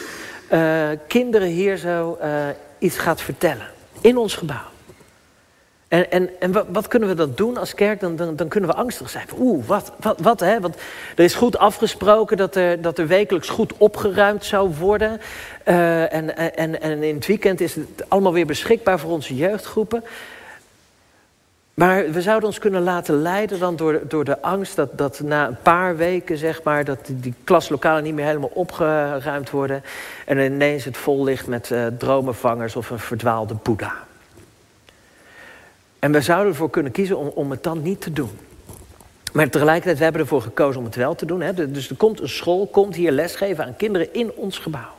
kinderen 1.06 1.48
hier 1.48 1.76
zo 1.76 2.18
iets 2.78 2.98
gaat 2.98 3.22
vertellen. 3.22 3.66
In 4.00 4.16
ons 4.16 4.34
gebouw. 4.34 4.77
En, 5.88 6.10
en, 6.10 6.30
en 6.40 6.72
wat, 6.72 6.88
kunnen 6.88 7.08
we 7.08 7.14
dan 7.14 7.32
doen 7.34 7.56
als 7.56 7.74
kerk? 7.74 8.00
Dan, 8.00 8.16
dan, 8.16 8.48
kunnen 8.48 8.70
we 8.70 8.76
angstig 8.76 9.10
zijn. 9.10 9.26
Oeh, 9.38 9.66
wat, 9.66 9.92
wat, 10.18 10.40
hè? 10.40 10.60
Want 10.60 10.76
er 11.16 11.24
is 11.24 11.34
goed 11.34 11.58
afgesproken 11.58 12.36
dat 12.36 12.56
er, 12.56 12.82
dat 12.82 12.98
er 12.98 13.06
wekelijks 13.06 13.48
goed 13.48 13.72
opgeruimd 13.76 14.44
zou 14.44 14.74
worden. 14.74 15.20
Uh, 15.64 16.12
en, 16.12 16.36
en, 16.36 16.80
en 16.80 17.02
in 17.02 17.14
het 17.14 17.26
weekend 17.26 17.60
is 17.60 17.74
het 17.74 18.04
allemaal 18.08 18.32
weer 18.32 18.46
beschikbaar 18.46 18.98
voor 18.98 19.10
onze 19.10 19.34
jeugdgroepen. 19.34 20.04
Maar 21.74 22.10
we 22.10 22.22
zouden 22.22 22.48
ons 22.48 22.58
kunnen 22.58 22.82
laten 22.82 23.22
leiden 23.22 23.58
dan 23.58 23.76
door, 23.76 24.00
door 24.08 24.24
de 24.24 24.42
angst 24.42 24.76
dat, 24.76 24.98
dat 24.98 25.20
na 25.20 25.46
een 25.46 25.62
paar 25.62 25.96
weken, 25.96 26.38
zeg 26.38 26.62
maar, 26.62 26.84
dat 26.84 27.06
die, 27.06 27.20
die 27.20 27.34
klaslokalen 27.44 28.02
niet 28.02 28.14
meer 28.14 28.24
helemaal 28.24 28.50
opgeruimd 28.54 29.50
worden. 29.50 29.82
En 30.26 30.38
ineens 30.38 30.84
het 30.84 30.96
vol 30.96 31.24
ligt 31.24 31.46
met 31.46 31.70
uh, 31.70 31.86
dromenvangers 31.86 32.76
of 32.76 32.90
een 32.90 32.98
verdwaalde 32.98 33.54
Boeddha. 33.62 34.06
En 35.98 36.12
we 36.12 36.20
zouden 36.20 36.52
ervoor 36.52 36.70
kunnen 36.70 36.92
kiezen 36.92 37.18
om, 37.18 37.26
om 37.26 37.50
het 37.50 37.62
dan 37.62 37.82
niet 37.82 38.00
te 38.00 38.12
doen. 38.12 38.38
Maar 39.32 39.50
tegelijkertijd, 39.50 39.98
we 39.98 40.02
hebben 40.02 40.22
ervoor 40.22 40.42
gekozen 40.42 40.78
om 40.78 40.86
het 40.86 40.94
wel 40.94 41.14
te 41.14 41.26
doen. 41.26 41.40
Hè. 41.40 41.72
Dus 41.72 41.90
er 41.90 41.96
komt 41.96 42.20
een 42.20 42.28
school, 42.28 42.66
komt 42.66 42.94
hier 42.94 43.12
lesgeven 43.12 43.64
aan 43.64 43.76
kinderen 43.76 44.14
in 44.14 44.32
ons 44.32 44.58
gebouw. 44.58 44.96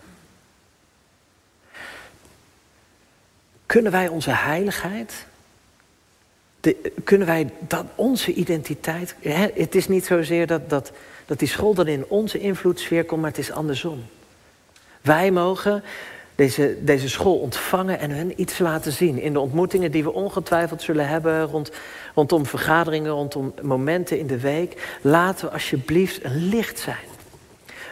kunnen 3.70 3.92
wij 3.92 4.08
onze 4.08 4.32
heiligheid, 4.32 5.26
kunnen 7.04 7.28
wij 7.28 7.50
dat, 7.60 7.86
onze 7.96 8.34
identiteit. 8.34 9.16
Hè, 9.20 9.48
het 9.54 9.76
is 9.76 9.88
niet 9.88 10.06
zozeer 10.06 10.48
dat, 10.48 10.70
dat, 10.70 10.92
dat 11.26 11.40
die 11.40 11.48
school 11.48 11.74
dan 11.74 11.88
in 11.88 12.06
onze 12.08 12.40
invloedssfeer 12.40 13.06
komt, 13.06 13.22
maar 13.22 13.30
het 13.30 13.40
is 13.40 13.52
andersom. 13.52 14.06
Wij 15.02 15.32
mogen 15.32 15.84
deze, 16.40 16.78
deze 16.82 17.10
school 17.10 17.38
ontvangen 17.38 18.00
en 18.00 18.12
hun 18.12 18.42
iets 18.42 18.60
laten 18.60 18.92
zien. 18.92 19.22
In 19.22 19.34
de 19.34 19.40
ontmoetingen 19.40 19.92
die 19.92 20.04
we 20.04 20.14
ongetwijfeld 20.14 20.82
zullen 20.82 21.08
hebben 21.08 21.44
rond, 21.44 21.72
rondom 22.16 22.46
vergaderingen, 22.46 23.12
rondom 23.12 23.54
momenten 23.62 24.20
in 24.20 24.28
de 24.28 24.40
week. 24.40 24.98
Laten 25.02 25.46
we 25.46 25.54
alsjeblieft 25.54 26.24
een 26.24 26.50
licht 26.50 26.80
zijn. 26.80 27.08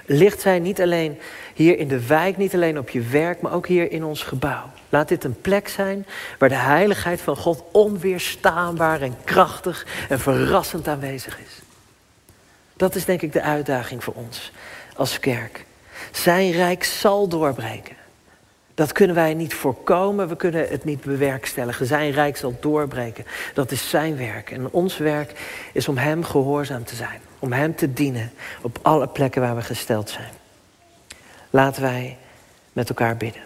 Licht 0.05 0.41
zijn 0.41 0.61
niet 0.61 0.81
alleen 0.81 1.19
hier 1.53 1.77
in 1.77 1.87
de 1.87 2.07
wijk, 2.07 2.37
niet 2.37 2.53
alleen 2.53 2.77
op 2.77 2.89
je 2.89 3.01
werk, 3.01 3.41
maar 3.41 3.53
ook 3.53 3.67
hier 3.67 3.91
in 3.91 4.03
ons 4.03 4.23
gebouw. 4.23 4.63
Laat 4.89 5.07
dit 5.07 5.23
een 5.23 5.41
plek 5.41 5.67
zijn 5.67 6.05
waar 6.37 6.49
de 6.49 6.55
heiligheid 6.55 7.21
van 7.21 7.37
God 7.37 7.63
onweerstaanbaar 7.71 9.01
en 9.01 9.15
krachtig 9.23 9.85
en 10.09 10.19
verrassend 10.19 10.87
aanwezig 10.87 11.39
is. 11.39 11.59
Dat 12.73 12.95
is 12.95 13.05
denk 13.05 13.21
ik 13.21 13.33
de 13.33 13.41
uitdaging 13.41 14.03
voor 14.03 14.13
ons 14.13 14.51
als 14.95 15.19
kerk. 15.19 15.65
Zijn 16.11 16.51
rijk 16.51 16.83
zal 16.83 17.27
doorbreken. 17.27 17.96
Dat 18.77 18.91
kunnen 18.91 19.15
wij 19.15 19.33
niet 19.33 19.53
voorkomen, 19.53 20.27
we 20.27 20.35
kunnen 20.35 20.67
het 20.69 20.83
niet 20.83 21.01
bewerkstelligen. 21.01 21.85
Zijn 21.85 22.11
rijk 22.11 22.37
zal 22.37 22.55
doorbreken. 22.59 23.25
Dat 23.53 23.71
is 23.71 23.89
zijn 23.89 24.17
werk. 24.17 24.51
En 24.51 24.71
ons 24.71 24.97
werk 24.97 25.31
is 25.73 25.87
om 25.87 25.97
Hem 25.97 26.23
gehoorzaam 26.23 26.83
te 26.83 26.95
zijn. 26.95 27.21
Om 27.39 27.51
Hem 27.53 27.75
te 27.75 27.93
dienen 27.93 28.31
op 28.61 28.79
alle 28.81 29.07
plekken 29.07 29.41
waar 29.41 29.55
we 29.55 29.61
gesteld 29.61 30.09
zijn. 30.09 30.29
Laten 31.49 31.81
wij 31.81 32.17
met 32.73 32.89
elkaar 32.89 33.17
bidden. 33.17 33.41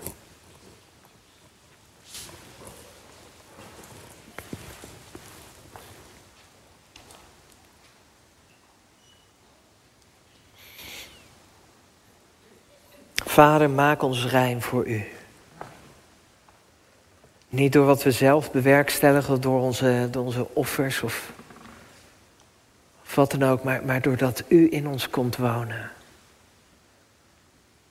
Vader, 13.16 13.70
maak 13.70 14.02
ons 14.02 14.26
rein 14.26 14.62
voor 14.62 14.88
U. 14.88 15.06
Niet 17.52 17.74
door 17.74 17.86
wat 17.86 18.04
we 18.04 18.12
zelf 18.12 18.52
bewerkstelligen, 18.52 19.42
door 19.42 19.62
onze, 19.62 20.10
onze 20.18 20.48
offers 20.54 21.02
of, 21.02 21.32
of 23.04 23.16
wat 23.16 23.32
dan 23.32 23.44
ook, 23.44 23.64
maar, 23.64 23.86
maar 23.86 24.02
doordat 24.02 24.44
U 24.48 24.68
in 24.72 24.88
ons 24.88 25.10
komt 25.10 25.38
wonen. 25.38 25.92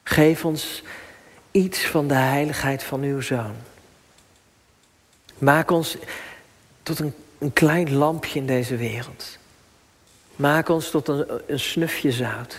Geef 0.03 0.45
ons 0.45 0.83
iets 1.51 1.87
van 1.87 2.09
de 2.09 2.15
heiligheid 2.15 2.83
van 2.83 3.03
Uw 3.03 3.21
Zoon. 3.21 3.55
Maak 5.39 5.71
ons 5.71 5.97
tot 6.83 6.99
een, 6.99 7.15
een 7.39 7.53
klein 7.53 7.95
lampje 7.95 8.39
in 8.39 8.47
deze 8.47 8.77
wereld. 8.77 9.39
Maak 10.37 10.69
ons 10.69 10.91
tot 10.91 11.09
een, 11.09 11.27
een 11.47 11.61
snufje 11.61 12.13
zout. 12.13 12.57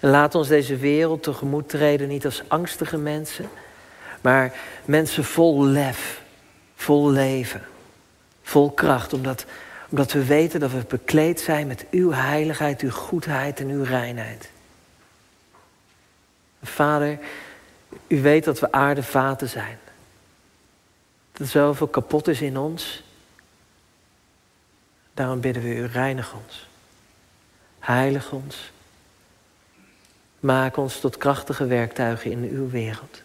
En 0.00 0.10
laat 0.10 0.34
ons 0.34 0.48
deze 0.48 0.76
wereld 0.76 1.22
tegemoet 1.22 1.68
treden, 1.68 2.08
niet 2.08 2.24
als 2.24 2.42
angstige 2.48 2.98
mensen, 2.98 3.48
maar 4.20 4.52
mensen 4.84 5.24
vol 5.24 5.64
lef, 5.64 6.22
vol 6.76 7.10
leven, 7.10 7.62
vol 8.42 8.70
kracht, 8.70 9.12
omdat, 9.12 9.44
omdat 9.88 10.12
we 10.12 10.24
weten 10.24 10.60
dat 10.60 10.70
we 10.70 10.84
bekleed 10.88 11.40
zijn 11.40 11.66
met 11.66 11.86
uw 11.90 12.12
heiligheid, 12.12 12.80
uw 12.80 12.90
goedheid 12.90 13.60
en 13.60 13.68
uw 13.68 13.84
reinheid. 13.84 14.50
Vader, 16.62 17.18
u 18.06 18.22
weet 18.22 18.44
dat 18.44 18.60
we 18.60 18.72
aardevaten 18.72 19.48
zijn. 19.48 19.78
Dat 21.32 21.40
er 21.40 21.46
zoveel 21.46 21.86
kapot 21.86 22.28
is 22.28 22.40
in 22.40 22.58
ons. 22.58 23.02
Daarom 25.14 25.40
bidden 25.40 25.62
we 25.62 25.74
u, 25.74 25.84
reinig 25.86 26.34
ons. 26.34 26.68
Heilig 27.78 28.32
ons. 28.32 28.72
Maak 30.40 30.76
ons 30.76 31.00
tot 31.00 31.16
krachtige 31.16 31.66
werktuigen 31.66 32.30
in 32.30 32.42
uw 32.42 32.70
wereld. 32.70 33.22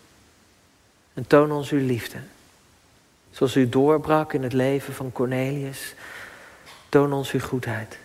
En 1.15 1.27
toon 1.27 1.51
ons 1.51 1.69
uw 1.69 1.85
liefde. 1.85 2.17
Zoals 3.31 3.55
u 3.55 3.69
doorbrak 3.69 4.33
in 4.33 4.43
het 4.43 4.53
leven 4.53 4.93
van 4.93 5.11
Cornelius. 5.11 5.93
Toon 6.89 7.13
ons 7.13 7.31
uw 7.31 7.39
goedheid. 7.39 7.97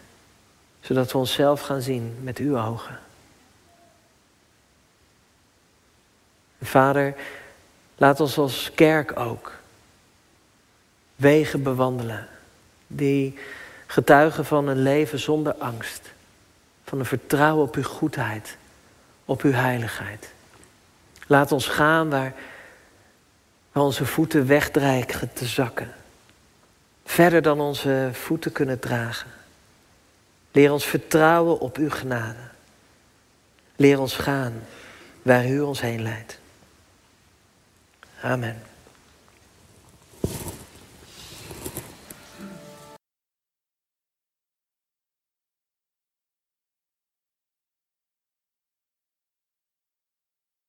Zodat 0.81 1.13
we 1.13 1.19
onszelf 1.19 1.61
gaan 1.61 1.83
zien 1.83 2.17
met 2.23 2.39
uw 2.39 2.59
ogen. 2.59 2.99
Vader, 6.63 7.15
laat 7.97 8.21
ons 8.21 8.39
als 8.39 8.71
kerk 8.75 9.19
ook 9.19 9.53
wegen 11.17 11.63
bewandelen 11.63 12.29
die 12.87 13.39
getuigen 13.87 14.45
van 14.45 14.69
een 14.69 14.83
leven 14.83 15.19
zonder 15.19 15.55
angst, 15.55 16.13
van 16.85 16.99
een 16.99 17.05
vertrouwen 17.05 17.67
op 17.67 17.75
uw 17.75 17.83
goedheid, 17.83 18.57
op 19.25 19.43
uw 19.43 19.53
heiligheid. 19.53 20.33
Laat 21.27 21.53
ons 21.53 21.67
gaan 21.67 22.11
waar, 22.11 22.35
waar 23.73 23.83
onze 23.83 24.07
voeten 24.07 24.47
wegdreigen 24.47 25.33
te 25.33 25.47
zakken, 25.47 25.95
verder 27.05 27.43
dan 27.43 27.61
onze 27.61 28.11
voeten 28.13 28.53
kunnen 28.53 28.79
dragen. 28.79 29.31
Leer 30.53 30.73
ons 30.73 30.85
vertrouwen 30.85 31.61
op 31.61 31.77
uw 31.77 31.91
genade. 31.91 32.49
Leer 33.77 34.01
ons 34.01 34.15
gaan 34.15 34.63
waar 35.23 35.49
u 35.49 35.61
ons 35.61 35.81
heen 35.81 36.03
leidt. 36.03 36.39
Amen. 38.23 38.70